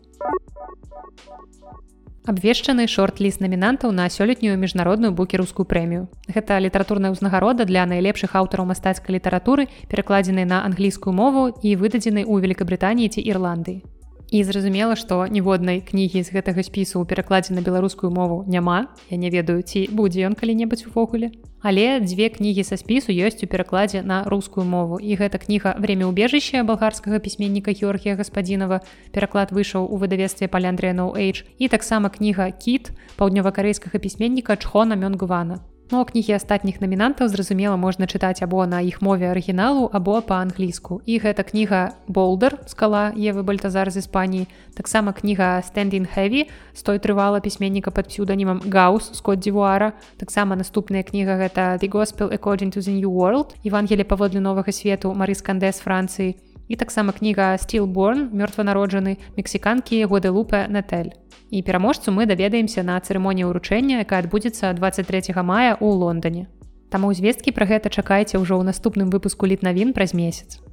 абвешчаны 2.26 2.88
шорт-ліст 2.88 3.42
намінантаў 3.44 3.92
на 3.92 4.10
сёлетнюю 4.10 4.58
міжнародную 4.58 5.12
букерускую 5.12 5.66
прэмію. 5.68 6.08
Гэта 6.28 6.60
літаратурная 6.60 7.12
ўзнагарода 7.12 7.66
для 7.68 7.86
найлепшых 7.86 8.36
аўтараў 8.36 8.66
мастацкай 8.72 9.20
літаратуры, 9.20 9.68
перакладзенай 9.92 10.46
на 10.46 10.64
англійскую 10.66 11.14
мову 11.14 11.52
і 11.62 11.76
выдадзенай 11.76 12.24
у 12.24 12.40
Великабрытаніі 12.40 13.12
ці 13.12 13.22
Ірландыі. 13.22 13.93
І 14.34 14.41
зразумела, 14.43 14.98
што 14.98 15.30
ніводнай 15.30 15.86
кнігі 15.86 16.26
з 16.26 16.34
гэтага 16.34 16.65
спісу 16.65 16.98
ў 16.98 17.06
перакладзе 17.06 17.54
на 17.54 17.62
беларускую 17.62 18.10
мову 18.10 18.41
няма. 18.50 18.89
Я 19.13 19.22
не 19.22 19.30
ведаю, 19.30 19.62
ці 19.62 19.86
будзе 19.93 20.26
ён 20.26 20.34
калі-небудзь 20.34 20.89
увогуле 20.89 21.30
але 21.63 22.00
дзве 22.04 22.28
кнігі 22.30 22.63
са 22.67 22.76
спісу 22.78 23.15
ёсць 23.15 23.39
у 23.39 23.48
перакладзе 23.48 24.04
на 24.04 24.28
рускую 24.28 24.67
мову. 24.67 25.00
І 25.00 25.15
гэта 25.15 25.39
кніга 25.39 25.80
время 25.80 26.12
убежышча 26.12 26.62
балгарскага 26.67 27.24
пісьменніка 27.24 27.72
георгія 27.72 28.19
гаспадзінова 28.19 28.84
пераклад 29.15 29.56
выйшаў 29.56 29.88
у 29.88 29.96
выдавестве 29.96 30.52
паляндрыя 30.52 30.91
ноэйдж 30.91 31.48
і 31.58 31.72
таксама 31.72 32.12
кніга 32.12 32.52
кіт 32.52 32.91
паўднёва-карэйскага 33.15 33.96
пісьменніка 33.96 34.60
чхона 34.60 35.00
мёнгувана 35.00 35.63
Ну 35.94 36.02
кнігі 36.10 36.34
астатніх 36.34 36.82
намінантаў 36.82 37.30
зразумела 37.30 37.78
можна 37.78 38.10
чытаць 38.10 38.42
або 38.42 38.66
на 38.66 38.82
іх 38.82 39.06
мове 39.06 39.30
арыгіналу 39.30 39.86
або 39.94 40.26
па-англійску. 40.26 41.06
І 41.06 41.22
гэта 41.22 41.46
кніга 41.46 41.94
Болдар 42.10 42.58
скала 42.66 43.14
Евы 43.14 43.46
бальтазар 43.46 43.94
з 43.94 44.02
Іспаніі. 44.02 44.50
таксама 44.74 45.14
кніга 45.14 45.62
Стендін 45.62 46.10
Хэві 46.10 46.50
з 46.74 46.82
той 46.82 46.98
трывала 46.98 47.38
пісьменніка 47.38 47.92
пад 47.92 48.10
псюданімам 48.10 48.66
Гаус 48.66 49.14
Скот 49.14 49.46
Дзівуара. 49.46 49.94
таксама 50.18 50.56
наступная 50.56 51.04
кніга 51.04 51.38
гэта 51.38 51.78
The 51.78 51.90
Gospel 51.94 52.34
According 52.34 52.74
to 52.74 52.82
the 52.82 52.98
New 52.98 53.14
World. 53.14 53.54
Евангеле 53.62 54.04
паводле 54.04 54.42
новага 54.42 54.72
свету 54.72 55.14
Марыс 55.14 55.46
Кандес 55.46 55.78
Францыі. 55.78 56.53
І 56.74 56.76
таксама 56.76 57.14
кніга 57.14 57.54
Стилборн 57.62 58.34
мёртванароджаны 58.34 59.22
мексіканкі 59.38 60.10
Годелупе 60.10 60.66
Нетэль 60.74 61.14
і 61.54 61.62
пераможцу 61.62 62.10
мы 62.10 62.26
даведаемся 62.26 62.82
на 62.82 62.98
цырымоніі 62.98 63.46
ўручэння, 63.46 64.02
якая 64.02 64.26
адбудзецца 64.26 64.74
23 64.74 65.38
мая 65.46 65.78
ў 65.78 65.86
Лондоне. 65.86 66.50
Таму 66.90 67.14
звесткі 67.14 67.54
пра 67.54 67.70
гэта 67.70 67.94
чакайце 67.94 68.42
ўжо 68.42 68.58
ў 68.58 68.66
наступным 68.66 69.14
выпуску 69.14 69.46
літнавін 69.46 69.94
праз 69.94 70.18
месяц. 70.18 70.66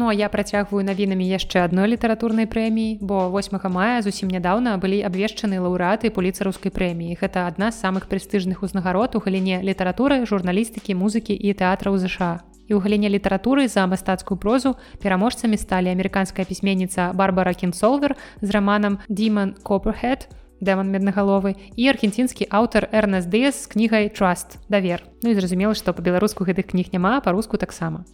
Ну 0.00 0.08
а 0.08 0.16
я 0.16 0.32
працягваю 0.32 0.80
навінамі 0.80 1.28
яшчэ 1.28 1.60
адной 1.60 1.92
літаратурнай 1.92 2.48
прэміі, 2.48 3.04
бо 3.04 3.28
8 3.28 3.60
мая 3.68 4.00
зусім 4.00 4.32
нядаўна 4.32 4.80
былі 4.80 5.04
абвешчаны 5.04 5.60
лаўрэаты 5.60 6.08
пуліцарускай 6.08 6.72
прэміі. 6.72 7.20
Гэта 7.20 7.44
адна 7.44 7.68
з 7.68 7.76
самых 7.76 8.08
прэстыжных 8.08 8.64
узнагарод 8.64 9.20
у 9.20 9.20
галіне 9.20 9.60
літаратуры, 9.60 10.24
журналістыкі, 10.24 10.96
музыкі 10.96 11.36
і 11.36 11.52
тэатраў 11.52 12.00
ЗША 12.00 12.40
і 12.70 12.78
ў 12.78 12.80
галіне 12.80 13.10
літаратуры 13.10 13.66
за 13.66 13.82
мастацкую 13.90 14.38
прозу 14.38 14.78
пераможцамі 15.02 15.58
сталі 15.58 15.90
амерыканская 15.90 16.46
пісьменніца 16.46 17.10
барбара 17.18 17.52
кінсолвер 17.52 18.14
з 18.40 18.48
раманам 18.54 19.02
диман 19.10 19.58
коперхед 19.66 20.30
дэман 20.62 20.86
меднагаловы 20.94 21.58
і 21.74 21.90
аргенцінскі 21.90 22.46
аўтар 22.46 22.86
эрнес 22.92 23.26
дс 23.26 23.64
з 23.64 23.66
кнігай 23.74 24.08
траст 24.14 24.62
давер 24.70 25.02
ну 25.26 25.34
і 25.34 25.34
зразумела 25.34 25.74
што 25.74 25.92
па-беларуску 25.92 26.46
гэтых 26.46 26.70
кніг 26.70 26.94
няма 26.94 27.18
па-руску 27.20 27.58
таксама 27.58 28.06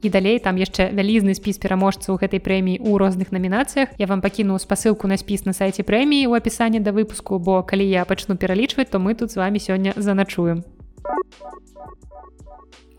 І 0.00 0.08
далей 0.08 0.38
там 0.40 0.56
яшчэ 0.56 0.96
вялізны 0.96 1.36
спіс 1.36 1.60
пераможцаў 1.60 2.16
гэтай 2.16 2.40
прэміі 2.40 2.80
ў 2.80 2.96
розных 2.96 3.36
намінацыях 3.36 3.92
я 4.00 4.08
вам 4.08 4.24
пакіну 4.24 4.56
спасылку 4.56 5.04
на 5.04 5.20
спіс 5.20 5.44
на 5.44 5.52
сайце 5.52 5.84
прэміі 5.84 6.24
ў 6.24 6.40
апісанні 6.40 6.80
да 6.80 6.96
выпуску 6.96 7.36
бо 7.36 7.60
калі 7.60 7.84
я 7.84 8.08
пачну 8.08 8.40
пералічваць 8.40 8.88
то 8.88 8.96
мы 8.96 9.12
тут 9.12 9.28
з 9.28 9.36
вами 9.36 9.60
сёння 9.60 9.92
заначуем 10.00 10.64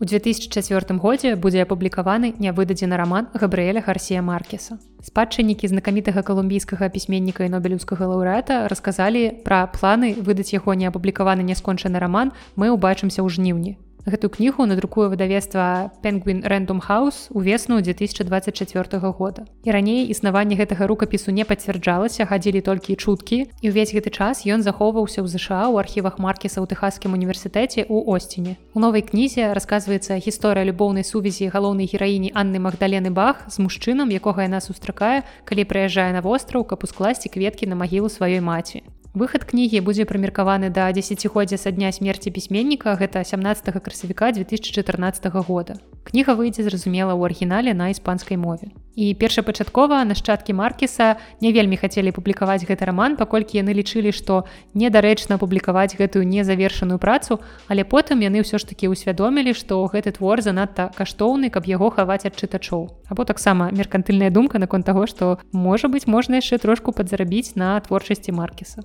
У 0.02 0.04
2004 0.04 0.98
годзе 0.98 1.36
будзе 1.38 1.62
апублікаваны 1.62 2.34
нявыдадзены 2.42 2.98
раман 2.98 3.28
Габрыэля 3.38 3.86
Гарсія 3.86 4.18
Маркеса. 4.18 4.82
Спадчыннікі 4.98 5.70
знакамітага 5.70 6.26
калумбійскага 6.26 6.90
пісьменніка 6.90 7.46
і 7.46 7.52
нобелюўскага 7.54 8.10
лаўрэата 8.10 8.66
расказалі 8.66 9.46
пра 9.46 9.70
планы 9.70 10.18
выдаць 10.18 10.50
яго 10.50 10.74
неапублікаваны 10.74 11.46
няскончаны 11.46 12.02
раман 12.02 12.34
мы 12.58 12.74
ўбачымся 12.74 13.22
ў 13.22 13.30
жніўні. 13.30 13.78
Гэту 14.02 14.34
кнігу 14.34 14.66
надрукуе 14.66 15.06
выдавецтва 15.06 15.94
Пенгвін 16.02 16.42
Рэндум 16.42 16.82
Хаус 16.82 17.30
у 17.30 17.38
весну 17.38 17.78
2024 17.80 18.98
года. 19.14 19.46
І 19.62 19.70
раней 19.70 20.10
існаванне 20.10 20.58
гэтага 20.58 20.90
рукапісу 20.90 21.30
не 21.30 21.46
пацвярджалася, 21.46 22.26
хадзілі 22.26 22.66
толькі 22.66 22.98
чуткі. 22.98 23.46
І 23.62 23.70
ўвесь 23.70 23.94
гэты 23.94 24.10
час 24.10 24.42
ён 24.42 24.66
захоўваўся 24.66 25.22
ў 25.22 25.30
ЗША 25.30 25.70
ў 25.70 25.78
архівах 25.78 26.18
Маркеса 26.18 26.58
ў 26.58 26.66
тэхасскім 26.66 27.14
універсітэце 27.14 27.86
ў 27.86 28.02
Осціне. 28.10 28.58
У 28.74 28.82
новай 28.82 29.06
кнізе 29.06 29.54
расказваецца 29.54 30.18
гісторыя 30.18 30.66
любоўнай 30.66 31.06
сувязі 31.06 31.46
галоўнай 31.54 31.86
гераіні 31.86 32.34
Анны 32.34 32.58
Магдалены 32.58 33.14
Бах 33.14 33.46
з 33.46 33.62
мужчынам, 33.62 34.10
якога 34.10 34.42
яна 34.50 34.58
сустракае, 34.58 35.22
калі 35.46 35.62
прыязджае 35.62 36.10
на 36.10 36.26
востраў, 36.26 36.66
каб 36.66 36.82
ускласці 36.82 37.30
кветкі 37.30 37.70
на 37.70 37.78
магілу 37.78 38.10
сваёй 38.10 38.42
маці. 38.42 38.82
Выхад 39.12 39.42
кнігі 39.44 39.84
будзе 39.84 40.04
прымеркаваны 40.08 40.72
да 40.72 40.88
дзесяцігоддзя 40.96 41.60
са 41.60 41.70
дня 41.76 41.92
смерці 41.92 42.32
пісьменніка 42.32 42.96
гэта 42.96 43.20
17 43.28 43.68
красавіка 43.84 44.32
2014 44.32 45.28
года. 45.44 45.76
Кніга 46.08 46.32
выйдзе 46.32 46.64
зразумела 46.64 47.12
ў 47.12 47.28
арыгінале 47.28 47.76
на 47.76 47.92
іспанскай 47.92 48.40
мове. 48.40 48.72
І 48.94 49.14
першапачаткова 49.14 50.04
нашчадкі 50.04 50.52
маркеса 50.52 51.16
не 51.40 51.52
вельмі 51.52 51.80
хацелі 51.80 52.12
публікаваць 52.12 52.60
гэты 52.68 52.84
раман, 52.84 53.16
паколькі 53.16 53.56
яны 53.56 53.72
лічылі, 53.72 54.12
што 54.12 54.44
недарэчна 54.76 55.40
публікаваць 55.40 55.96
гэтую 55.96 56.28
незавершаную 56.28 57.00
працу, 57.00 57.40
але 57.72 57.88
потым 57.88 58.20
яны 58.20 58.44
ўсё 58.44 58.60
ж 58.60 58.68
такі 58.68 58.92
ўсвядомілі, 58.92 59.56
што 59.56 59.80
гэты 59.88 60.12
твор 60.20 60.44
занадта 60.44 60.92
каштоўны, 60.92 61.48
каб 61.48 61.64
яго 61.64 61.88
хаваць 61.88 62.28
ад 62.28 62.36
чытачоў. 62.36 62.92
Або 63.08 63.24
таксама 63.24 63.72
меркантыльная 63.72 64.28
думка 64.28 64.60
наконт 64.60 64.84
таго, 64.84 65.08
што 65.08 65.40
можа 65.56 65.88
быць 65.88 66.04
можна 66.04 66.44
яшчэ 66.44 66.60
трошку 66.60 66.92
падзарабіць 66.92 67.56
на 67.56 67.80
творчасці 67.80 68.36
маркеса. 68.36 68.84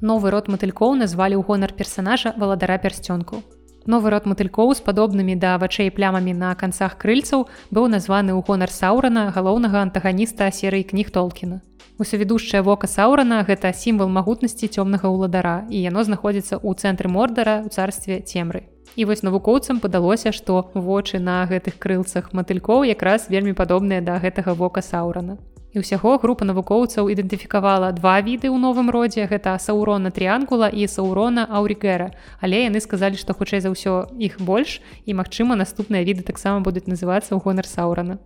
Новы 0.00 0.32
род 0.32 0.48
матылькоў 0.48 0.96
назвалі 0.96 1.36
ў 1.36 1.44
гонар 1.44 1.76
персанажа 1.76 2.32
валадара 2.40 2.80
пярсцёнку. 2.80 3.44
Новы 3.86 4.10
род 4.12 4.26
матылькоў 4.28 4.74
з 4.76 4.84
падобнымі 4.84 5.34
да 5.40 5.56
вачэй 5.56 5.88
плямамі 5.88 6.34
на 6.36 6.52
канцах 6.54 6.98
крыльцаў 7.00 7.48
быў 7.72 7.88
названы 7.88 8.36
ў 8.36 8.44
гонар 8.44 8.68
саурана 8.68 9.32
галоўнага 9.32 9.80
антаганіста 9.88 10.50
серыі 10.52 10.84
кніг 10.84 11.08
толкіна. 11.08 11.64
Усавядушчае 11.96 12.60
вока 12.60 12.88
саурана 12.88 13.40
гэта 13.48 13.72
сімвал 13.72 14.12
магутнасці 14.12 14.68
цёмнага 14.68 15.08
ўладара 15.08 15.64
і 15.72 15.80
яно 15.80 16.04
знаходзіцца 16.04 16.60
ў 16.60 16.76
цэнтры 16.76 17.08
мордара 17.08 17.64
ў 17.64 17.72
царстве 17.72 18.20
цемры. 18.20 18.68
І 18.96 19.08
вось 19.08 19.22
навукоўцам 19.24 19.80
падалося, 19.80 20.32
што 20.32 20.68
вочы 20.74 21.20
на 21.20 21.44
гэтых 21.48 21.80
крылцах 21.80 22.32
матылькоў 22.36 22.84
якраз 22.84 23.28
вельмі 23.32 23.56
падобныя 23.56 24.04
да 24.04 24.20
гэтага 24.20 24.52
вока 24.52 24.84
саурана. 24.84 25.40
І 25.70 25.78
ўсяго 25.78 26.18
група 26.18 26.42
навукоўцаў 26.42 27.06
ідэнтыфікавала 27.14 27.94
два 27.94 28.18
віды 28.18 28.50
ў 28.50 28.58
новым 28.58 28.90
родзе. 28.90 29.30
Гэта 29.30 29.54
саурона 29.62 30.10
трыангула 30.10 30.66
і 30.66 30.90
саурона 30.90 31.46
аўрігера. 31.46 32.10
Але 32.42 32.66
яны 32.66 32.82
сказалі 32.82 33.14
што 33.14 33.38
хутчэй 33.38 33.62
за 33.62 33.70
ўсё 33.70 34.10
іх 34.18 34.42
больш 34.42 34.82
і 35.06 35.14
магчыма 35.14 35.54
наступныя 35.54 36.02
віды 36.02 36.26
таксама 36.26 36.58
будуць 36.66 36.90
называцца 36.90 37.34
ў 37.34 37.38
гонар 37.38 37.70
саурана 37.70 38.18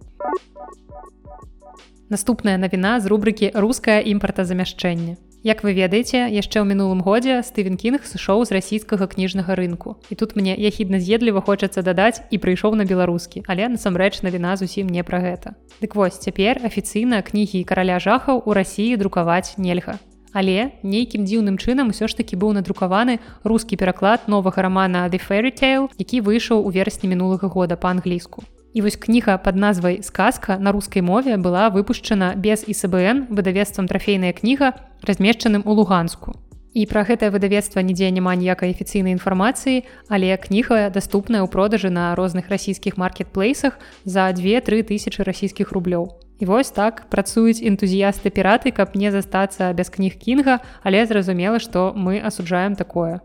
Наступная 2.09 2.57
навіна 2.57 2.97
з 3.01 3.13
рубрыкі 3.13 3.53
рускае 3.53 4.01
імпартазамяшчэнне 4.09 5.34
Як 5.45 5.61
вы 5.61 5.77
ведаеце, 5.77 6.25
яшчэ 6.33 6.65
ў 6.65 6.73
мінулым 6.73 7.05
годзе 7.05 7.45
Стывен 7.45 7.77
Кінг 7.77 8.09
сышоў 8.09 8.49
з 8.49 8.57
расійскага 8.57 9.05
кніжнага 9.05 9.53
рынку. 9.53 10.01
І 10.09 10.17
тут 10.17 10.41
мне 10.41 10.57
яхідна 10.57 10.97
з'едліва 10.97 11.45
хочацца 11.45 11.85
дадаць 11.85 12.25
і 12.33 12.41
прыйшоў 12.41 12.73
на 12.81 12.89
беларускі, 12.89 13.45
але 13.45 13.69
насамрэч 13.69 14.25
навіна 14.25 14.57
зусім 14.57 14.89
не 14.89 15.05
пра 15.05 15.21
гэта. 15.21 15.53
Дык 15.85 16.01
вось 16.01 16.17
цяпер 16.17 16.65
афіцыйна 16.65 17.21
кнігі 17.21 17.61
караля 17.69 18.01
жахаў 18.01 18.41
у 18.41 18.57
рассіі 18.57 18.97
друкаваць 18.97 19.61
нельга. 19.61 20.01
Але 20.33 20.73
нейкім 20.81 21.29
дзіўным 21.29 21.61
чынам 21.61 21.93
усё 21.93 22.09
ж 22.09 22.17
такі 22.17 22.41
быў 22.41 22.57
надрукаваны 22.57 23.21
рускі 23.45 23.77
пераклад 23.77 24.25
новага 24.33 24.65
рамана 24.65 25.13
The 25.13 25.21
Fairytale, 25.21 25.93
які 26.01 26.25
выйшаў 26.25 26.65
у 26.65 26.73
верасні 26.73 27.13
мінулага 27.13 27.53
года 27.53 27.77
па-англійску. 27.77 28.49
І 28.75 28.83
вось 28.83 28.97
кніга 28.97 29.39
под 29.39 29.57
назвай 29.57 30.03
сказка 30.03 30.59
на 30.59 30.73
рускай 30.73 31.03
мове 31.03 31.37
была 31.39 31.71
выпушчана 31.71 32.35
без 32.35 32.67
ісБн 32.67 33.31
выдавецтвам 33.31 33.87
трафейная 33.87 34.35
кніга 34.35 34.75
размешчаным 35.07 35.63
у 35.65 35.79
луганску. 35.79 36.35
І 36.75 36.83
пра 36.91 37.07
гэтае 37.07 37.31
выдавецтва 37.31 37.87
нідзе 37.87 38.11
няма 38.11 38.35
ніякай 38.35 38.75
афіцыйнай 38.75 39.15
інфармацыі, 39.15 39.87
але 40.11 40.35
кніга 40.35 40.91
даступная 40.91 41.47
ў 41.47 41.49
продажы 41.55 41.87
на 41.87 42.19
розных 42.19 42.51
расійскіх 42.51 42.99
маркетплейсах 42.99 43.79
за 44.03 44.27
2-3 44.35 44.83
тысячи 44.83 45.23
расійскіх 45.23 45.71
рублёў. 45.71 46.11
І 46.43 46.51
вось 46.51 46.75
так 46.75 47.07
працуюць 47.15 47.63
энтузіясты 47.63 48.35
піраты, 48.35 48.75
каб 48.75 48.99
не 48.99 49.15
застацца 49.15 49.71
без 49.71 49.87
кніг 49.87 50.19
кінга, 50.19 50.59
але 50.83 51.07
зразумела, 51.07 51.63
што 51.63 51.95
мы 51.95 52.19
асуджаем 52.19 52.75
такое. 52.75 53.23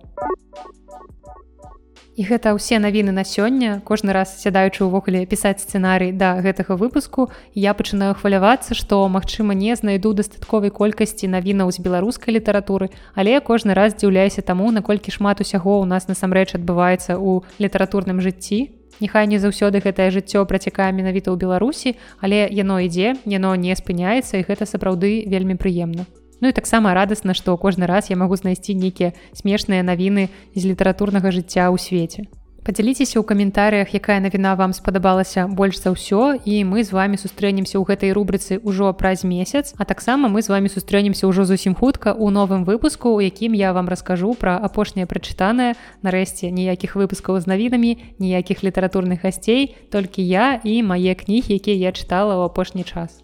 І 2.19 2.27
гэта 2.27 2.51
ўсе 2.51 2.83
навіны 2.83 3.15
на 3.15 3.23
сёння. 3.23 3.79
Кожны 3.87 4.11
раз 4.11 4.43
сядаючы 4.43 4.83
ўвогуле 4.83 5.23
пісаць 5.23 5.63
сцэнарый 5.63 6.11
да 6.11 6.35
гэтага 6.43 6.75
выпуску 6.75 7.31
я 7.55 7.71
пачынаю 7.71 8.11
хвалявацца 8.11 8.75
што 8.75 9.07
магчыма 9.07 9.55
не 9.55 9.71
знайду 9.79 10.11
дастатковай 10.11 10.67
колькасці 10.67 11.31
навінаў 11.31 11.71
з 11.71 11.79
беларускай 11.79 12.35
літаратуры 12.35 12.91
але 13.15 13.39
кожны 13.39 13.71
раз 13.71 13.95
здзіўляюся 13.95 14.43
таму 14.43 14.67
наколькі 14.67 15.15
шмат 15.15 15.39
усяго 15.39 15.79
ў 15.79 15.87
нас 15.87 16.11
насамрэч 16.11 16.59
адбываецца 16.59 17.15
ў 17.15 17.39
літаратурным 17.55 18.19
жыцці. 18.19 18.67
Няхай 18.99 19.23
не 19.31 19.39
заўсёды 19.39 19.79
гэтае 19.79 20.11
жыццё 20.11 20.43
працякае 20.43 20.91
менавіта 20.91 21.31
ў 21.31 21.39
беларусі 21.39 21.95
але 22.19 22.51
яно 22.51 22.83
ідзе 22.83 23.15
яно 23.23 23.55
не 23.55 23.71
спыняецца 23.71 24.43
і 24.43 24.43
гэта 24.43 24.67
сапраўды 24.67 25.23
вельмі 25.23 25.55
прыемна 25.55 26.03
Ну 26.41 26.47
і 26.47 26.55
таксама 26.55 26.93
радасна, 26.93 27.33
што 27.33 27.57
кожны 27.57 27.85
раз 27.85 28.09
я 28.09 28.15
магу 28.15 28.35
знайсці 28.39 28.75
нейкія 28.75 29.11
смешныя 29.35 29.83
навіны 29.83 30.29
з 30.55 30.61
літаратурнага 30.71 31.31
жыцця 31.35 31.67
ў 31.67 31.75
свеце. 31.75 32.31
Падзяліцеся 32.59 33.17
ў 33.19 33.23
каментарыях, 33.23 33.95
якая 33.95 34.19
навіна 34.19 34.53
вам 34.55 34.75
спадабалася 34.75 35.47
больш 35.47 35.79
за 35.79 35.95
ўсё 35.95 36.37
і 36.43 36.63
мы 36.67 36.83
з 36.83 36.91
вами 36.91 37.15
сустрэнемся 37.15 37.79
ў 37.79 37.83
гэтай 37.87 38.11
рубрыцы 38.11 38.59
ўжо 38.63 38.91
праз 38.93 39.23
месяц, 39.23 39.71
а 39.79 39.87
таксама 39.87 40.27
мы 40.27 40.43
з 40.43 40.51
вами 40.51 40.67
сустрэнемся 40.67 41.25
ўжо 41.25 41.47
зусім 41.47 41.73
хутка 41.73 42.11
ў 42.11 42.29
новым 42.29 42.67
выпуску, 42.67 43.15
у 43.15 43.23
якім 43.23 43.55
я 43.55 43.71
вам 43.71 43.87
раскажу 43.87 44.35
пра 44.35 44.59
апошняе 44.59 45.07
прачытанае, 45.07 45.79
нарэшце 46.03 46.51
ніякіх 46.51 46.99
выпускаў 46.99 47.39
з 47.39 47.47
навінамі, 47.47 48.19
ніякіх 48.19 48.63
літаратурных 48.63 49.23
гасцей, 49.23 49.75
толькі 49.89 50.21
я 50.21 50.59
і 50.63 50.83
мае 50.83 51.15
кнігі, 51.15 51.55
якія 51.55 51.89
я 51.89 51.91
чытала 51.95 52.37
ў 52.37 52.51
апошні 52.51 52.83
час. 52.83 53.23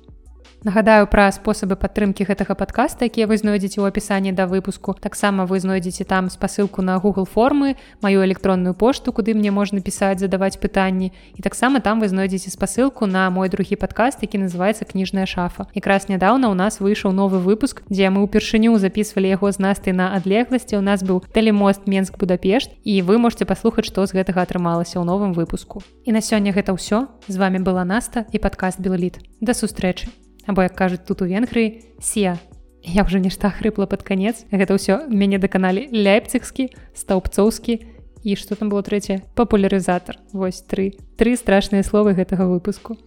Нагадаю 0.65 1.05
пра 1.05 1.29
спосабы 1.29 1.75
падтрымкі 1.77 2.25
гэтага 2.25 2.55
падкаста, 2.57 3.05
якія 3.05 3.29
вы 3.29 3.37
знойдзеце 3.37 3.77
ў 3.77 3.93
апісанні 3.93 4.33
да 4.33 4.49
выпуску. 4.49 4.97
таксама 4.97 5.45
вы 5.45 5.61
знойдзеце 5.61 6.09
там 6.09 6.25
спасылку 6.33 6.81
на 6.81 6.97
Google 6.97 7.29
формы, 7.29 7.77
маю 8.01 8.25
электронную 8.25 8.73
пошту, 8.73 9.13
куды 9.13 9.37
мне 9.37 9.53
можна 9.53 9.85
пісаць, 9.85 10.17
задаваць 10.17 10.57
пытанні. 10.57 11.13
І 11.37 11.41
таксама 11.45 11.85
там 11.85 12.01
вы 12.01 12.09
знойдзеце 12.09 12.49
спасылку 12.49 13.05
на 13.05 13.29
мой 13.29 13.49
другі 13.49 13.77
падкаст, 13.77 14.25
які 14.25 14.41
называется 14.41 14.89
кніжная 14.89 15.29
шафа. 15.29 15.69
Якраз 15.75 16.09
нядаўна 16.09 16.49
у 16.49 16.57
нас 16.57 16.81
выйшаў 16.81 17.13
новы 17.13 17.37
выпуск, 17.37 17.85
дзе 17.93 18.09
мы 18.09 18.25
ўпершыню 18.25 18.73
записывалі 18.81 19.29
яго 19.29 19.53
з 19.53 19.61
насты 19.61 19.93
на 19.93 20.17
адлегласці. 20.17 20.81
У 20.81 20.81
нас 20.81 21.05
быў 21.05 21.21
тэлемост 21.29 21.85
Менск 21.85 22.17
Будапешт 22.17 22.73
і 22.81 23.05
вы 23.05 23.21
можете 23.21 23.45
паслухаць, 23.45 23.85
што 23.85 24.01
з 24.09 24.17
гэтага 24.17 24.41
атрымалася 24.41 24.97
ў 24.97 25.05
новым 25.05 25.37
выпуску. 25.37 25.85
І 26.09 26.11
на 26.17 26.25
сёння 26.25 26.57
гэта 26.57 26.73
ўсё. 26.73 27.05
З 27.29 27.37
вами 27.37 27.61
была 27.61 27.85
Наста 27.85 28.25
і 28.33 28.41
падкаст 28.41 28.81
Белліт. 28.81 29.21
Да 29.45 29.53
сустрэчы 29.53 30.24
або 30.45 30.63
як 30.63 30.75
кажуць 30.75 31.05
тут 31.05 31.21
у 31.21 31.25
венгрыі 31.25 31.81
сія 32.01 32.37
я 32.85 33.01
ўжо 33.01 33.17
нешта 33.17 33.49
хрыпла 33.49 33.89
под 33.89 34.05
канец. 34.05 34.45
Гэта 34.53 34.77
ўсё 34.77 35.09
мяне 35.09 35.41
даканалі 35.41 35.89
ляйпцігскі 35.89 36.69
стаўпцоўскі 36.93 37.81
і 38.21 38.31
што 38.37 38.53
там 38.53 38.69
было 38.69 38.85
трэцяе 38.85 39.25
папулярызатар. 39.33 40.21
Вось 40.33 40.61
тры 40.61 40.93
тры 41.17 41.33
страшныя 41.33 41.81
словы 41.81 42.13
гэтага 42.13 42.45
выпуску 42.45 42.97